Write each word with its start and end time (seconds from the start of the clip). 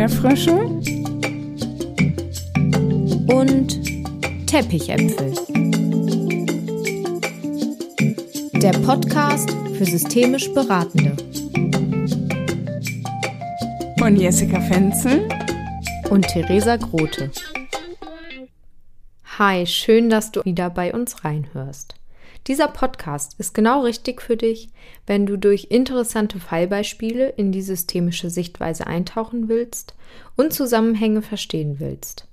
Erdbeerfrösche 0.00 0.54
und 3.34 4.46
Teppichäpfel. 4.46 5.34
Der 8.62 8.72
Podcast 8.78 9.50
für 9.76 9.84
systemisch 9.84 10.50
Beratende. 10.54 11.14
Von 13.98 14.16
Jessica 14.16 14.58
Fenzel 14.62 15.28
und 16.08 16.26
Theresa 16.28 16.76
Grote. 16.76 17.30
Hi, 19.38 19.66
schön, 19.66 20.08
dass 20.08 20.32
du 20.32 20.42
wieder 20.46 20.70
bei 20.70 20.94
uns 20.94 21.26
reinhörst. 21.26 21.99
Dieser 22.50 22.66
Podcast 22.66 23.36
ist 23.38 23.54
genau 23.54 23.82
richtig 23.82 24.20
für 24.20 24.36
dich, 24.36 24.70
wenn 25.06 25.24
du 25.24 25.36
durch 25.38 25.68
interessante 25.70 26.40
Fallbeispiele 26.40 27.28
in 27.28 27.52
die 27.52 27.62
systemische 27.62 28.28
Sichtweise 28.28 28.88
eintauchen 28.88 29.48
willst 29.48 29.94
und 30.36 30.52
Zusammenhänge 30.52 31.22
verstehen 31.22 31.76
willst. 31.78 32.26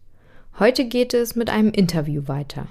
Heute 0.58 0.86
geht 0.86 1.14
es 1.14 1.36
mit 1.36 1.52
einem 1.52 1.70
Interview 1.70 2.24
weiter. 2.26 2.66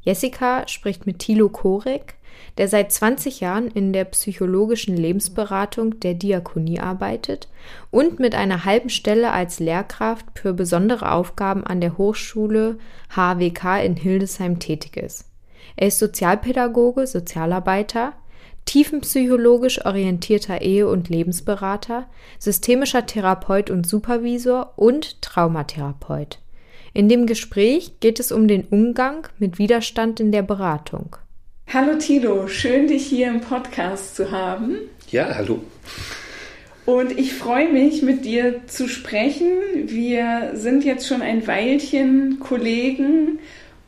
Jessica 0.00 0.66
spricht 0.66 1.04
mit 1.04 1.18
Thilo 1.18 1.50
Korek, 1.50 2.14
der 2.56 2.68
seit 2.68 2.90
20 2.90 3.40
Jahren 3.40 3.68
in 3.68 3.92
der 3.92 4.06
psychologischen 4.06 4.96
Lebensberatung 4.96 6.00
der 6.00 6.14
Diakonie 6.14 6.80
arbeitet 6.80 7.50
und 7.90 8.18
mit 8.18 8.34
einer 8.34 8.64
halben 8.64 8.88
Stelle 8.88 9.32
als 9.32 9.60
Lehrkraft 9.60 10.24
für 10.38 10.54
besondere 10.54 11.12
Aufgaben 11.12 11.64
an 11.64 11.82
der 11.82 11.98
Hochschule 11.98 12.78
HWK 13.14 13.84
in 13.84 13.96
Hildesheim 13.96 14.58
tätig 14.58 14.96
ist. 14.96 15.27
Er 15.80 15.86
ist 15.86 16.00
Sozialpädagoge, 16.00 17.06
Sozialarbeiter, 17.06 18.12
tiefenpsychologisch 18.64 19.86
orientierter 19.86 20.60
Ehe- 20.60 20.88
und 20.88 21.08
Lebensberater, 21.08 22.08
systemischer 22.40 23.06
Therapeut 23.06 23.70
und 23.70 23.86
Supervisor 23.86 24.72
und 24.74 25.22
Traumatherapeut. 25.22 26.40
In 26.94 27.08
dem 27.08 27.26
Gespräch 27.26 28.00
geht 28.00 28.18
es 28.18 28.32
um 28.32 28.48
den 28.48 28.64
Umgang 28.64 29.28
mit 29.38 29.60
Widerstand 29.60 30.18
in 30.18 30.32
der 30.32 30.42
Beratung. 30.42 31.14
Hallo 31.72 31.96
Tilo, 31.96 32.48
schön 32.48 32.88
dich 32.88 33.06
hier 33.06 33.28
im 33.28 33.40
Podcast 33.40 34.16
zu 34.16 34.32
haben. 34.32 34.78
Ja, 35.12 35.32
hallo. 35.32 35.60
Und 36.86 37.16
ich 37.16 37.34
freue 37.34 37.72
mich, 37.72 38.02
mit 38.02 38.24
dir 38.24 38.66
zu 38.66 38.88
sprechen. 38.88 39.52
Wir 39.86 40.54
sind 40.54 40.84
jetzt 40.84 41.06
schon 41.06 41.22
ein 41.22 41.46
Weilchen 41.46 42.40
Kollegen 42.40 43.38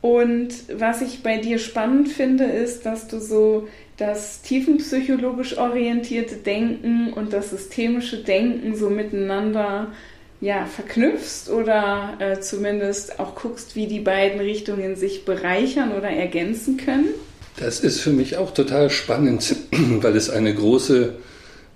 und 0.01 0.49
was 0.73 1.01
ich 1.01 1.21
bei 1.21 1.37
dir 1.37 1.59
spannend 1.59 2.09
finde, 2.09 2.45
ist, 2.45 2.85
dass 2.85 3.07
du 3.07 3.19
so 3.19 3.67
das 3.97 4.41
tiefenpsychologisch 4.41 5.57
orientierte 5.57 6.35
Denken 6.35 7.13
und 7.13 7.33
das 7.33 7.51
systemische 7.51 8.17
Denken 8.23 8.75
so 8.75 8.89
miteinander 8.89 9.91
ja, 10.39 10.65
verknüpfst 10.65 11.51
oder 11.51 12.17
äh, 12.17 12.39
zumindest 12.39 13.19
auch 13.19 13.35
guckst, 13.35 13.75
wie 13.75 13.85
die 13.85 13.99
beiden 13.99 14.39
Richtungen 14.39 14.95
sich 14.95 15.23
bereichern 15.23 15.91
oder 15.91 16.09
ergänzen 16.09 16.77
können? 16.77 17.09
Das 17.57 17.79
ist 17.81 18.01
für 18.01 18.09
mich 18.09 18.37
auch 18.37 18.51
total 18.55 18.89
spannend, 18.89 19.55
weil 19.71 20.15
es 20.15 20.31
eine 20.31 20.55
große 20.55 21.13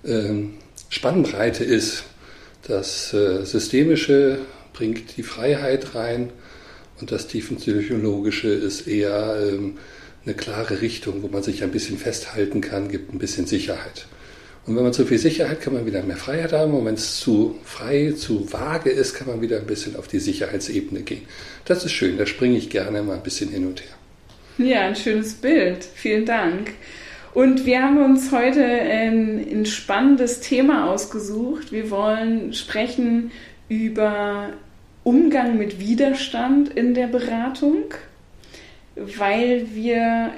äh, 0.02 0.24
Spannbreite 0.88 1.62
ist. 1.62 2.02
Das 2.66 3.14
äh, 3.14 3.44
Systemische 3.44 4.40
bringt 4.72 5.16
die 5.16 5.22
Freiheit 5.22 5.94
rein 5.94 6.30
und 7.00 7.12
das 7.12 7.26
Tiefenpsychologische 7.28 8.48
ist 8.48 8.86
eher 8.86 9.36
ähm, 9.40 9.78
eine 10.24 10.34
klare 10.34 10.80
Richtung, 10.80 11.22
wo 11.22 11.28
man 11.28 11.42
sich 11.42 11.62
ein 11.62 11.70
bisschen 11.70 11.98
festhalten 11.98 12.60
kann, 12.60 12.88
gibt 12.88 13.12
ein 13.12 13.18
bisschen 13.18 13.46
Sicherheit. 13.46 14.06
Und 14.66 14.74
wenn 14.74 14.82
man 14.82 14.92
zu 14.92 15.06
viel 15.06 15.18
Sicherheit, 15.18 15.60
kann 15.60 15.74
man 15.74 15.86
wieder 15.86 16.02
mehr 16.02 16.16
Freiheit 16.16 16.52
haben. 16.52 16.74
Und 16.74 16.84
wenn 16.84 16.94
es 16.94 17.20
zu 17.20 17.56
frei, 17.62 18.12
zu 18.16 18.52
vage 18.52 18.90
ist, 18.90 19.14
kann 19.14 19.28
man 19.28 19.40
wieder 19.40 19.58
ein 19.58 19.66
bisschen 19.66 19.94
auf 19.94 20.08
die 20.08 20.18
Sicherheitsebene 20.18 21.02
gehen. 21.02 21.22
Das 21.66 21.84
ist 21.84 21.92
schön, 21.92 22.18
da 22.18 22.26
springe 22.26 22.58
ich 22.58 22.68
gerne 22.68 23.02
mal 23.02 23.14
ein 23.14 23.22
bisschen 23.22 23.50
hin 23.50 23.66
und 23.66 23.80
her. 23.80 24.66
Ja, 24.66 24.80
ein 24.86 24.96
schönes 24.96 25.34
Bild. 25.34 25.84
Vielen 25.84 26.24
Dank. 26.24 26.72
Und 27.32 27.64
wir 27.64 27.82
haben 27.82 28.02
uns 28.02 28.32
heute 28.32 28.64
ein, 28.64 29.46
ein 29.48 29.66
spannendes 29.66 30.40
Thema 30.40 30.90
ausgesucht. 30.90 31.70
Wir 31.70 31.90
wollen 31.90 32.52
sprechen 32.52 33.30
über 33.68 34.54
Umgang 35.06 35.56
mit 35.56 35.78
Widerstand 35.78 36.68
in 36.68 36.92
der 36.92 37.06
Beratung, 37.06 37.84
weil 38.96 39.68
wir 39.72 40.32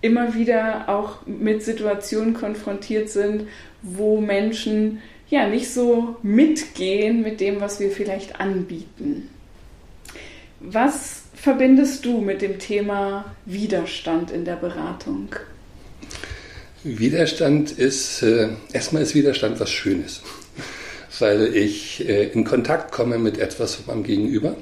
immer 0.00 0.34
wieder 0.34 0.88
auch 0.88 1.24
mit 1.26 1.62
Situationen 1.62 2.34
konfrontiert 2.34 3.08
sind, 3.08 3.46
wo 3.80 4.20
Menschen 4.20 5.00
ja 5.30 5.46
nicht 5.46 5.70
so 5.70 6.16
mitgehen 6.24 7.22
mit 7.22 7.40
dem, 7.40 7.60
was 7.60 7.78
wir 7.78 7.92
vielleicht 7.92 8.40
anbieten. 8.40 9.28
Was 10.58 11.22
verbindest 11.32 12.04
du 12.04 12.20
mit 12.20 12.42
dem 12.42 12.58
Thema 12.58 13.26
Widerstand 13.46 14.32
in 14.32 14.44
der 14.44 14.56
Beratung? 14.56 15.36
Widerstand 16.82 17.70
ist, 17.70 18.24
äh, 18.24 18.48
erstmal 18.72 19.02
ist 19.02 19.14
Widerstand 19.14 19.60
was 19.60 19.70
Schönes 19.70 20.20
weil 21.22 21.56
ich 21.56 22.06
äh, 22.06 22.24
in 22.24 22.44
Kontakt 22.44 22.92
komme 22.92 23.16
mit 23.16 23.38
etwas 23.38 23.76
von 23.76 23.86
meinem 23.86 24.02
Gegenüber, 24.02 24.56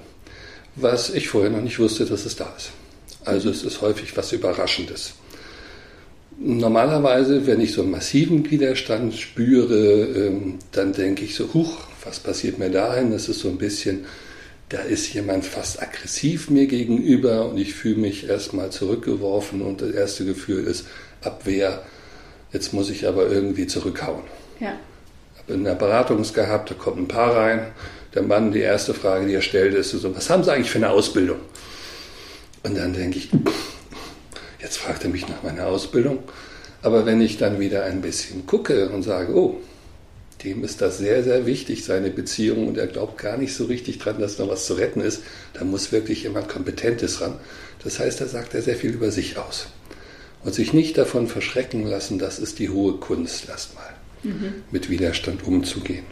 was 0.77 1.11
ich 1.11 1.29
vorher 1.29 1.51
noch 1.51 1.63
nicht 1.63 1.79
wusste, 1.79 2.05
dass 2.05 2.27
es 2.27 2.37
da 2.37 2.55
ist. 2.57 2.71
Also 3.25 3.51
es 3.51 3.65
ist 3.65 3.81
häufig 3.81 4.17
was 4.17 4.33
Überraschendes. 4.33 5.15
Normalerweise, 6.39 7.47
wenn 7.47 7.61
ich 7.61 7.73
so 7.73 7.83
einen 7.83 7.91
massiven 7.91 8.49
Widerstand 8.51 9.15
spüre, 9.15 9.75
ähm, 9.75 10.59
dann 10.73 10.93
denke 10.93 11.25
ich 11.25 11.35
so, 11.35 11.53
huch, 11.53 11.79
was 12.05 12.21
passiert 12.21 12.59
mir 12.59 12.71
dahin? 12.71 13.11
Das 13.11 13.29
ist 13.29 13.41
so 13.41 13.49
ein 13.49 13.59
bisschen, 13.59 14.05
da 14.69 14.81
ist 14.81 15.13
jemand 15.13 15.45
fast 15.47 15.83
aggressiv 15.83 16.51
mir 16.51 16.67
gegenüber 16.67 17.49
und 17.49 17.59
ich 17.59 17.75
fühle 17.75 17.97
mich 17.97 18.29
erstmal 18.29 18.71
zurückgeworfen 18.71 19.63
und 19.63 19.81
das 19.81 19.91
erste 19.91 20.25
Gefühl 20.27 20.65
ist 20.65 20.87
Abwehr. 21.23 21.83
Jetzt 22.53 22.73
muss 22.73 22.91
ich 22.91 23.07
aber 23.07 23.31
irgendwie 23.31 23.67
zurückhauen. 23.67 24.25
Ja 24.61 24.79
in 25.51 25.65
der 25.65 25.75
Beratung 25.75 26.23
gehabt, 26.33 26.71
da 26.71 26.75
kommt 26.75 26.99
ein 26.99 27.09
Paar 27.09 27.37
rein. 27.37 27.67
Der 28.15 28.23
Mann, 28.23 28.53
die 28.53 28.61
erste 28.61 28.95
Frage, 28.95 29.27
die 29.27 29.35
er 29.35 29.43
stellt, 29.43 29.75
ist 29.75 29.91
so, 29.91 30.17
was 30.17 30.31
haben 30.31 30.43
Sie 30.43 30.53
eigentlich 30.53 30.71
für 30.71 30.79
eine 30.79 30.91
Ausbildung? 30.91 31.39
Und 32.63 32.77
dann 32.77 32.93
denke 32.93 33.19
ich, 33.19 33.31
jetzt 34.61 34.79
fragt 34.79 35.05
er 35.05 35.11
mich 35.11 35.29
nach 35.29 35.43
meiner 35.43 35.67
Ausbildung. 35.67 36.19
Aber 36.83 37.07
wenn 37.07 37.21
ich 37.21 37.37
dann 37.37 37.61
wieder 37.61 37.85
ein 37.85 38.01
bisschen 38.01 38.47
gucke 38.47 38.89
und 38.89 39.03
sage, 39.03 39.35
oh, 39.35 39.61
dem 40.45 40.65
ist 40.65 40.81
das 40.81 40.99
sehr, 40.99 41.23
sehr 41.23 41.47
wichtig, 41.47 41.85
seine 41.85 42.11
Beziehung, 42.11 42.67
und 42.67 42.79
er 42.79 42.87
glaubt 42.87 43.19
gar 43.19 43.37
nicht 43.37 43.55
so 43.55 43.67
richtig 43.67 43.99
dran, 43.99 44.19
dass 44.19 44.39
noch 44.39 44.49
was 44.49 44.67
zu 44.67 44.75
retten 44.75 45.01
ist, 45.01 45.23
da 45.53 45.65
muss 45.65 45.93
wirklich 45.93 46.23
jemand 46.23 46.49
Kompetentes 46.49 47.21
ran. 47.21 47.39
Das 47.85 47.99
heißt, 47.99 48.21
da 48.21 48.27
sagt 48.27 48.55
er 48.55 48.63
sehr 48.63 48.77
viel 48.77 48.91
über 48.91 49.11
sich 49.11 49.37
aus. 49.37 49.67
Und 50.43 50.55
sich 50.55 50.73
nicht 50.73 50.97
davon 50.97 51.29
verschrecken 51.29 51.87
lassen, 51.87 52.19
das 52.19 52.39
ist 52.39 52.59
die 52.59 52.71
hohe 52.71 52.95
Kunst 52.95 53.49
erstmal 53.49 54.00
mhm. 54.23 54.63
mit 54.71 54.91
Widerstand 54.91 55.47
umzugehen. 55.47 56.05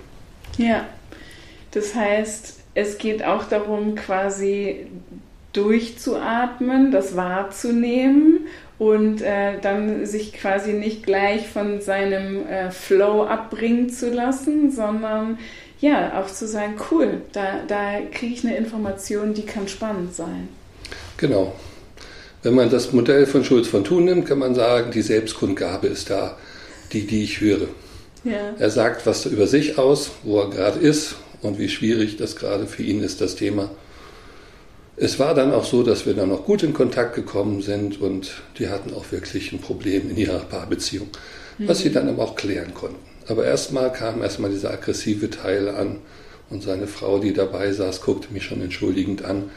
Ja, 0.56 0.86
das 1.70 1.94
heißt, 1.94 2.54
es 2.74 2.98
geht 2.98 3.24
auch 3.24 3.44
darum, 3.44 3.94
quasi 3.94 4.86
durchzuatmen, 5.52 6.90
das 6.90 7.16
wahrzunehmen 7.16 8.46
und 8.78 9.22
äh, 9.22 9.58
dann 9.60 10.06
sich 10.06 10.32
quasi 10.32 10.72
nicht 10.72 11.04
gleich 11.04 11.48
von 11.48 11.80
seinem 11.80 12.46
äh, 12.46 12.70
Flow 12.70 13.24
abbringen 13.24 13.90
zu 13.90 14.10
lassen, 14.10 14.70
sondern 14.70 15.38
ja, 15.80 16.20
auch 16.20 16.26
zu 16.26 16.46
sagen, 16.46 16.74
cool, 16.90 17.22
da, 17.32 17.60
da 17.66 18.00
kriege 18.12 18.34
ich 18.34 18.44
eine 18.44 18.56
Information, 18.56 19.34
die 19.34 19.46
kann 19.46 19.68
spannend 19.68 20.14
sein. 20.14 20.48
Genau. 21.16 21.54
Wenn 22.42 22.54
man 22.54 22.70
das 22.70 22.92
Modell 22.92 23.26
von 23.26 23.44
Schulz 23.44 23.68
von 23.68 23.84
Thun 23.84 24.04
nimmt, 24.04 24.26
kann 24.26 24.38
man 24.38 24.54
sagen, 24.54 24.90
die 24.92 25.02
Selbstkundgabe 25.02 25.88
ist 25.88 26.10
da, 26.10 26.36
die, 26.92 27.06
die 27.06 27.24
ich 27.24 27.40
höre. 27.40 27.68
Ja. 28.24 28.54
Er 28.58 28.70
sagt 28.70 29.06
was 29.06 29.26
über 29.26 29.46
sich 29.46 29.78
aus, 29.78 30.10
wo 30.22 30.40
er 30.40 30.50
gerade 30.50 30.78
ist 30.78 31.16
und 31.42 31.58
wie 31.58 31.68
schwierig 31.68 32.16
das 32.16 32.36
gerade 32.36 32.66
für 32.66 32.82
ihn 32.82 33.02
ist, 33.02 33.20
das 33.20 33.36
Thema. 33.36 33.70
Es 34.96 35.18
war 35.20 35.34
dann 35.34 35.52
auch 35.52 35.64
so, 35.64 35.84
dass 35.84 36.06
wir 36.06 36.14
dann 36.14 36.30
noch 36.30 36.44
gut 36.44 36.64
in 36.64 36.74
Kontakt 36.74 37.14
gekommen 37.14 37.62
sind 37.62 38.00
und 38.00 38.42
die 38.58 38.68
hatten 38.68 38.92
auch 38.92 39.12
wirklich 39.12 39.52
ein 39.52 39.60
Problem 39.60 40.10
in 40.10 40.16
ihrer 40.16 40.40
Paarbeziehung, 40.40 41.08
mhm. 41.58 41.68
was 41.68 41.78
sie 41.80 41.92
dann 41.92 42.08
aber 42.08 42.24
auch 42.24 42.34
klären 42.34 42.74
konnten. 42.74 42.98
Aber 43.28 43.44
erstmal 43.44 43.92
kam 43.92 44.22
erstmal 44.22 44.50
dieser 44.50 44.72
aggressive 44.72 45.30
Teil 45.30 45.68
an 45.68 45.98
und 46.50 46.62
seine 46.62 46.86
Frau, 46.86 47.18
die 47.18 47.32
dabei 47.32 47.70
saß, 47.72 48.00
guckte 48.00 48.32
mich 48.32 48.44
schon 48.44 48.62
entschuldigend 48.62 49.24
an. 49.24 49.50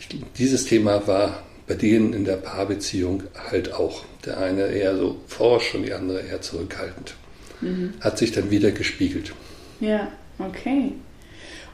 Ich, 0.00 0.08
dieses 0.38 0.64
Thema 0.64 1.06
war 1.06 1.42
bei 1.68 1.74
denen 1.74 2.12
in 2.12 2.24
der 2.24 2.36
Paarbeziehung 2.36 3.22
halt 3.50 3.72
auch. 3.74 4.04
Der 4.24 4.38
eine 4.38 4.66
eher 4.68 4.96
so 4.96 5.20
forsch 5.28 5.74
und 5.74 5.84
die 5.84 5.92
andere 5.92 6.20
eher 6.20 6.40
zurückhaltend 6.40 7.14
mhm. 7.60 7.94
hat 8.00 8.18
sich 8.18 8.32
dann 8.32 8.50
wieder 8.50 8.70
gespiegelt. 8.70 9.32
Ja, 9.80 10.08
okay. 10.38 10.92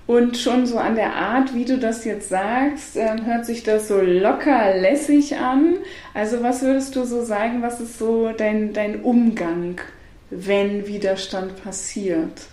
Und 0.06 0.36
schon 0.38 0.66
so 0.66 0.78
an 0.78 0.94
der 0.94 1.14
Art, 1.14 1.52
wie 1.54 1.64
du 1.64 1.78
das 1.78 2.04
jetzt 2.04 2.28
sagst, 2.28 2.96
äh, 2.96 3.16
hört 3.24 3.44
sich 3.44 3.64
das 3.64 3.88
so 3.88 4.00
locker 4.00 4.76
lässig 4.78 5.36
an. 5.36 5.78
Also 6.14 6.42
was 6.42 6.62
würdest 6.62 6.94
du 6.94 7.04
so 7.04 7.24
sagen, 7.24 7.60
was 7.60 7.80
ist 7.80 7.98
so 7.98 8.30
dein, 8.30 8.72
dein 8.72 9.02
Umgang, 9.02 9.80
wenn 10.30 10.86
Widerstand 10.86 11.60
passiert? 11.62 12.48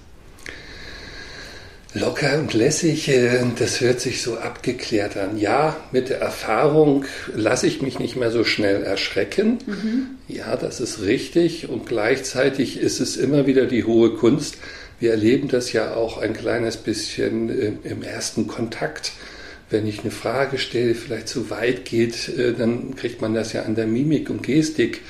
Locker 1.96 2.40
und 2.40 2.54
lässig, 2.56 3.08
äh, 3.08 3.40
das 3.60 3.80
hört 3.80 4.00
sich 4.00 4.24
so 4.24 4.38
abgeklärt 4.38 5.16
an. 5.16 5.38
Ja, 5.38 5.78
mit 5.92 6.10
der 6.10 6.20
Erfahrung 6.20 7.06
lasse 7.36 7.68
ich 7.68 7.84
mich 7.84 8.00
nicht 8.00 8.16
mehr 8.16 8.32
so 8.32 8.44
schnell 8.44 8.82
erschrecken. 8.82 9.60
Mhm. 9.68 10.08
Ja, 10.28 10.56
das 10.56 10.80
ist 10.80 11.02
richtig. 11.02 11.70
Und 11.70 11.86
gleichzeitig 11.86 12.80
ist 12.80 13.00
es 13.00 13.16
immer 13.16 13.46
wieder 13.46 13.68
die 13.68 13.84
hohe 13.84 14.16
Kunst. 14.16 14.58
Wir 15.00 15.12
erleben 15.12 15.50
das 15.50 15.72
ja 15.72 15.94
auch 15.94 16.18
ein 16.18 16.34
kleines 16.34 16.78
bisschen 16.78 17.50
äh, 17.50 17.74
im 17.84 18.02
ersten 18.02 18.48
Kontakt. 18.48 19.12
Wenn 19.70 19.86
ich 19.86 20.00
eine 20.02 20.12
Frage 20.12 20.58
stelle, 20.58 20.96
vielleicht 20.96 21.28
zu 21.28 21.52
weit 21.52 21.86
geht, 21.86 22.30
äh, 22.30 22.54
dann 22.54 22.96
kriegt 22.96 23.22
man 23.22 23.36
das 23.36 23.54
ja 23.54 23.64
an 23.64 23.76
der 23.76 23.86
Mimik 23.86 24.32
und 24.32 24.42
Gestik 24.42 25.02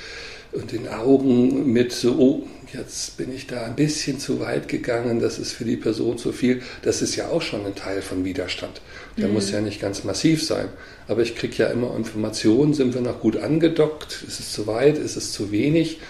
und 0.52 0.72
den 0.72 0.88
Augen 0.88 1.72
mit 1.72 1.92
so, 1.92 2.16
oh, 2.18 2.46
jetzt 2.74 3.16
bin 3.16 3.34
ich 3.34 3.46
da 3.46 3.64
ein 3.64 3.76
bisschen 3.76 4.18
zu 4.18 4.40
weit 4.40 4.68
gegangen, 4.68 5.20
das 5.20 5.38
ist 5.38 5.52
für 5.52 5.64
die 5.64 5.76
Person 5.76 6.18
zu 6.18 6.32
viel. 6.32 6.62
Das 6.82 7.02
ist 7.02 7.16
ja 7.16 7.28
auch 7.28 7.42
schon 7.42 7.64
ein 7.64 7.74
Teil 7.74 8.02
von 8.02 8.24
Widerstand. 8.24 8.80
Der 9.16 9.28
mhm. 9.28 9.34
muss 9.34 9.50
ja 9.50 9.60
nicht 9.60 9.80
ganz 9.80 10.04
massiv 10.04 10.44
sein. 10.44 10.68
Aber 11.08 11.22
ich 11.22 11.36
kriege 11.36 11.54
ja 11.56 11.66
immer 11.68 11.94
Informationen, 11.96 12.74
sind 12.74 12.94
wir 12.94 13.00
noch 13.00 13.20
gut 13.20 13.36
angedockt, 13.36 14.24
ist 14.26 14.40
es 14.40 14.52
zu 14.52 14.66
weit, 14.66 14.98
ist 14.98 15.16
es 15.16 15.32
zu 15.32 15.50
wenig. 15.50 16.00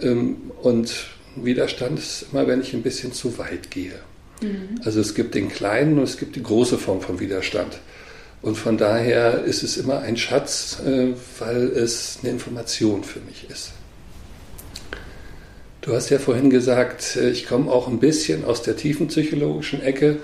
Ähm, 0.00 0.52
und 0.60 1.06
Widerstand 1.36 1.98
ist 1.98 2.26
immer, 2.30 2.46
wenn 2.46 2.60
ich 2.60 2.74
ein 2.74 2.82
bisschen 2.82 3.12
zu 3.12 3.38
weit 3.38 3.70
gehe. 3.70 3.98
Mhm. 4.42 4.80
Also 4.84 5.00
es 5.00 5.14
gibt 5.14 5.34
den 5.34 5.48
kleinen 5.48 5.98
und 5.98 6.04
es 6.04 6.18
gibt 6.18 6.36
die 6.36 6.42
große 6.42 6.78
Form 6.78 7.00
von 7.00 7.20
Widerstand. 7.20 7.78
Und 8.42 8.56
von 8.56 8.76
daher 8.76 9.44
ist 9.44 9.62
es 9.62 9.76
immer 9.76 10.00
ein 10.00 10.16
Schatz, 10.16 10.78
äh, 10.84 11.14
weil 11.38 11.68
es 11.68 12.18
eine 12.22 12.32
Information 12.32 13.04
für 13.04 13.20
mich 13.20 13.48
ist. 13.48 13.70
Du 15.82 15.92
hast 15.94 16.10
ja 16.10 16.20
vorhin 16.20 16.48
gesagt, 16.48 17.16
äh, 17.16 17.30
ich 17.30 17.46
komme 17.46 17.70
auch 17.70 17.88
ein 17.88 17.98
bisschen 17.98 18.44
aus 18.44 18.62
der 18.62 18.76
tiefen 18.76 19.08
psychologischen 19.08 19.82
Ecke. 19.82 20.18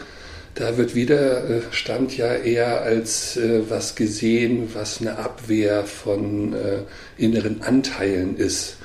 Da 0.55 0.77
wird 0.77 0.95
Widerstand 0.95 2.17
ja 2.17 2.33
eher 2.33 2.83
als 2.83 3.37
äh, 3.37 3.63
was 3.69 3.97
gesehen, 3.97 4.71
was 4.75 5.01
eine 5.01 5.19
Abwehr 5.19 5.85
von 5.85 6.55
äh, 6.55 6.83
inneren 7.17 7.63
Anteilen 7.63 8.37
ist. 8.37 8.77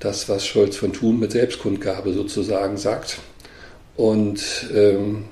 Das, 0.00 0.28
was 0.28 0.46
Scholz 0.46 0.76
von 0.76 0.92
Thun 0.92 1.20
mit 1.20 1.30
Selbstkundgabe 1.30 2.12
sozusagen 2.12 2.76
sagt. 2.76 3.18
Und 3.96 4.68
ähm, 4.74 5.26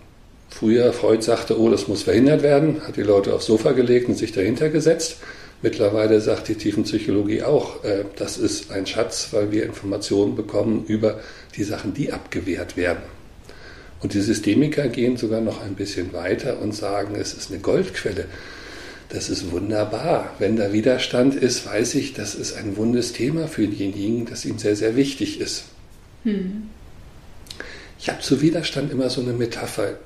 früher 0.48 0.92
Freud 0.92 1.24
sagte, 1.24 1.58
oh, 1.58 1.70
das 1.70 1.88
muss 1.88 2.04
verhindert 2.04 2.42
werden, 2.42 2.82
hat 2.86 2.96
die 2.96 3.02
Leute 3.02 3.34
aufs 3.34 3.46
Sofa 3.46 3.72
gelegt 3.72 4.08
und 4.08 4.16
sich 4.16 4.30
dahinter 4.30 4.68
gesetzt. 4.68 5.16
Mittlerweile 5.60 6.20
sagt 6.20 6.48
die 6.48 6.54
Tiefenpsychologie 6.54 7.42
auch, 7.42 7.82
äh, 7.84 8.04
das 8.16 8.38
ist 8.38 8.70
ein 8.70 8.86
Schatz, 8.86 9.28
weil 9.32 9.50
wir 9.50 9.64
Informationen 9.64 10.36
bekommen 10.36 10.84
über 10.86 11.20
die 11.56 11.64
Sachen, 11.64 11.94
die 11.94 12.12
abgewehrt 12.12 12.76
werden. 12.76 13.02
Und 14.00 14.14
die 14.14 14.20
Systemiker 14.20 14.86
gehen 14.88 15.16
sogar 15.16 15.40
noch 15.40 15.60
ein 15.60 15.74
bisschen 15.74 16.12
weiter 16.12 16.60
und 16.60 16.72
sagen, 16.72 17.16
es 17.16 17.34
ist 17.34 17.50
eine 17.50 17.60
Goldquelle. 17.60 18.26
Das 19.08 19.28
ist 19.28 19.50
wunderbar. 19.50 20.34
Wenn 20.38 20.56
da 20.56 20.72
Widerstand 20.72 21.34
ist, 21.34 21.66
weiß 21.66 21.96
ich, 21.96 22.12
das 22.12 22.34
ist 22.34 22.56
ein 22.56 22.76
wundes 22.76 23.12
Thema 23.12 23.48
für 23.48 23.66
denjenigen, 23.66 24.26
das 24.26 24.44
ihm 24.44 24.58
sehr, 24.58 24.76
sehr 24.76 24.94
wichtig 24.94 25.40
ist. 25.40 25.64
Hm. 26.24 26.68
Ich 27.98 28.08
habe 28.08 28.20
zu 28.20 28.40
Widerstand 28.40 28.92
immer 28.92 29.10
so 29.10 29.20
eine 29.20 29.32
Metapher 29.32 29.98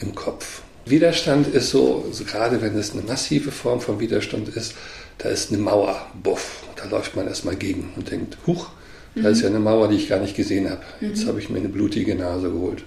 im 0.00 0.14
Kopf. 0.14 0.62
Widerstand 0.86 1.48
ist 1.48 1.70
so, 1.70 2.04
also 2.08 2.24
gerade 2.24 2.62
wenn 2.62 2.76
es 2.76 2.92
eine 2.92 3.02
massive 3.02 3.50
Form 3.50 3.80
von 3.80 3.98
Widerstand 3.98 4.48
ist, 4.50 4.74
da 5.18 5.28
ist 5.28 5.50
eine 5.50 5.60
Mauer, 5.60 6.06
buff, 6.22 6.62
da 6.76 6.84
läuft 6.88 7.16
man 7.16 7.26
erstmal 7.26 7.56
gegen 7.56 7.92
und 7.96 8.10
denkt, 8.10 8.38
huch, 8.46 8.68
mhm. 9.16 9.24
da 9.24 9.30
ist 9.30 9.42
ja 9.42 9.48
eine 9.48 9.58
Mauer, 9.58 9.88
die 9.88 9.96
ich 9.96 10.08
gar 10.08 10.20
nicht 10.20 10.36
gesehen 10.36 10.70
habe. 10.70 10.82
Jetzt 11.00 11.24
mhm. 11.24 11.28
habe 11.28 11.40
ich 11.40 11.50
mir 11.50 11.58
eine 11.58 11.68
blutige 11.68 12.14
Nase 12.14 12.50
geholt. 12.50 12.84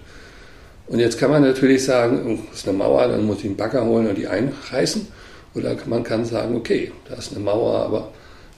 Und 0.87 0.99
jetzt 0.99 1.19
kann 1.19 1.29
man 1.29 1.43
natürlich 1.43 1.83
sagen, 1.83 2.21
oh, 2.25 2.47
das 2.49 2.61
ist 2.61 2.69
eine 2.69 2.77
Mauer, 2.77 3.07
dann 3.09 3.25
muss 3.25 3.39
ich 3.39 3.45
einen 3.45 3.57
Bagger 3.57 3.83
holen 3.85 4.07
und 4.07 4.17
die 4.17 4.27
einreißen. 4.27 5.07
Oder 5.53 5.75
man 5.85 6.03
kann 6.03 6.23
sagen, 6.25 6.55
okay, 6.55 6.93
da 7.09 7.15
ist 7.15 7.31
eine 7.31 7.43
Mauer, 7.43 7.79
aber 7.79 8.11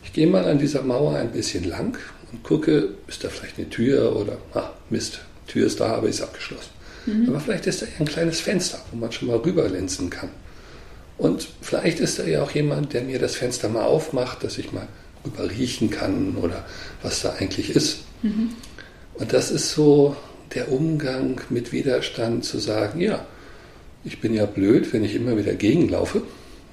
ich 0.03 0.13
gehe 0.13 0.27
mal 0.27 0.45
an 0.45 0.59
dieser 0.59 0.83
Mauer 0.83 1.15
ein 1.15 1.31
bisschen 1.31 1.63
lang 1.63 1.97
und 2.31 2.43
gucke, 2.43 2.89
ist 3.07 3.23
da 3.23 3.29
vielleicht 3.29 3.57
eine 3.57 3.69
Tür 3.69 4.15
oder, 4.15 4.37
ah, 4.53 4.69
Mist, 4.89 5.21
Tür 5.47 5.65
ist 5.65 5.79
da, 5.79 5.95
aber 5.95 6.09
ist 6.09 6.21
abgeschlossen. 6.21 6.69
Mhm. 7.05 7.29
Aber 7.29 7.39
vielleicht 7.39 7.67
ist 7.67 7.81
da 7.81 7.85
ja 7.85 7.91
ein 7.99 8.05
kleines 8.05 8.39
Fenster, 8.39 8.79
wo 8.91 8.97
man 8.97 9.11
schon 9.11 9.27
mal 9.27 9.37
rüberlinsen 9.37 10.09
kann. 10.09 10.29
Und 11.17 11.47
vielleicht 11.61 11.99
ist 11.99 12.19
da 12.19 12.23
ja 12.23 12.41
auch 12.41 12.51
jemand, 12.51 12.93
der 12.93 13.03
mir 13.03 13.19
das 13.19 13.35
Fenster 13.35 13.69
mal 13.69 13.85
aufmacht, 13.85 14.43
dass 14.43 14.57
ich 14.57 14.71
mal 14.71 14.87
rüber 15.25 15.49
riechen 15.49 15.89
kann 15.89 16.35
oder 16.35 16.65
was 17.03 17.21
da 17.21 17.33
eigentlich 17.33 17.75
ist. 17.75 17.99
Mhm. 18.23 18.49
Und 19.15 19.33
das 19.33 19.51
ist 19.51 19.71
so 19.71 20.15
der 20.55 20.71
Umgang 20.71 21.39
mit 21.49 21.71
Widerstand 21.71 22.43
zu 22.43 22.59
sagen, 22.59 22.99
ja, 22.99 23.25
ich 24.03 24.19
bin 24.19 24.33
ja 24.33 24.45
blöd, 24.45 24.91
wenn 24.93 25.03
ich 25.03 25.15
immer 25.15 25.37
wieder 25.37 25.53
gegenlaufe 25.53 26.23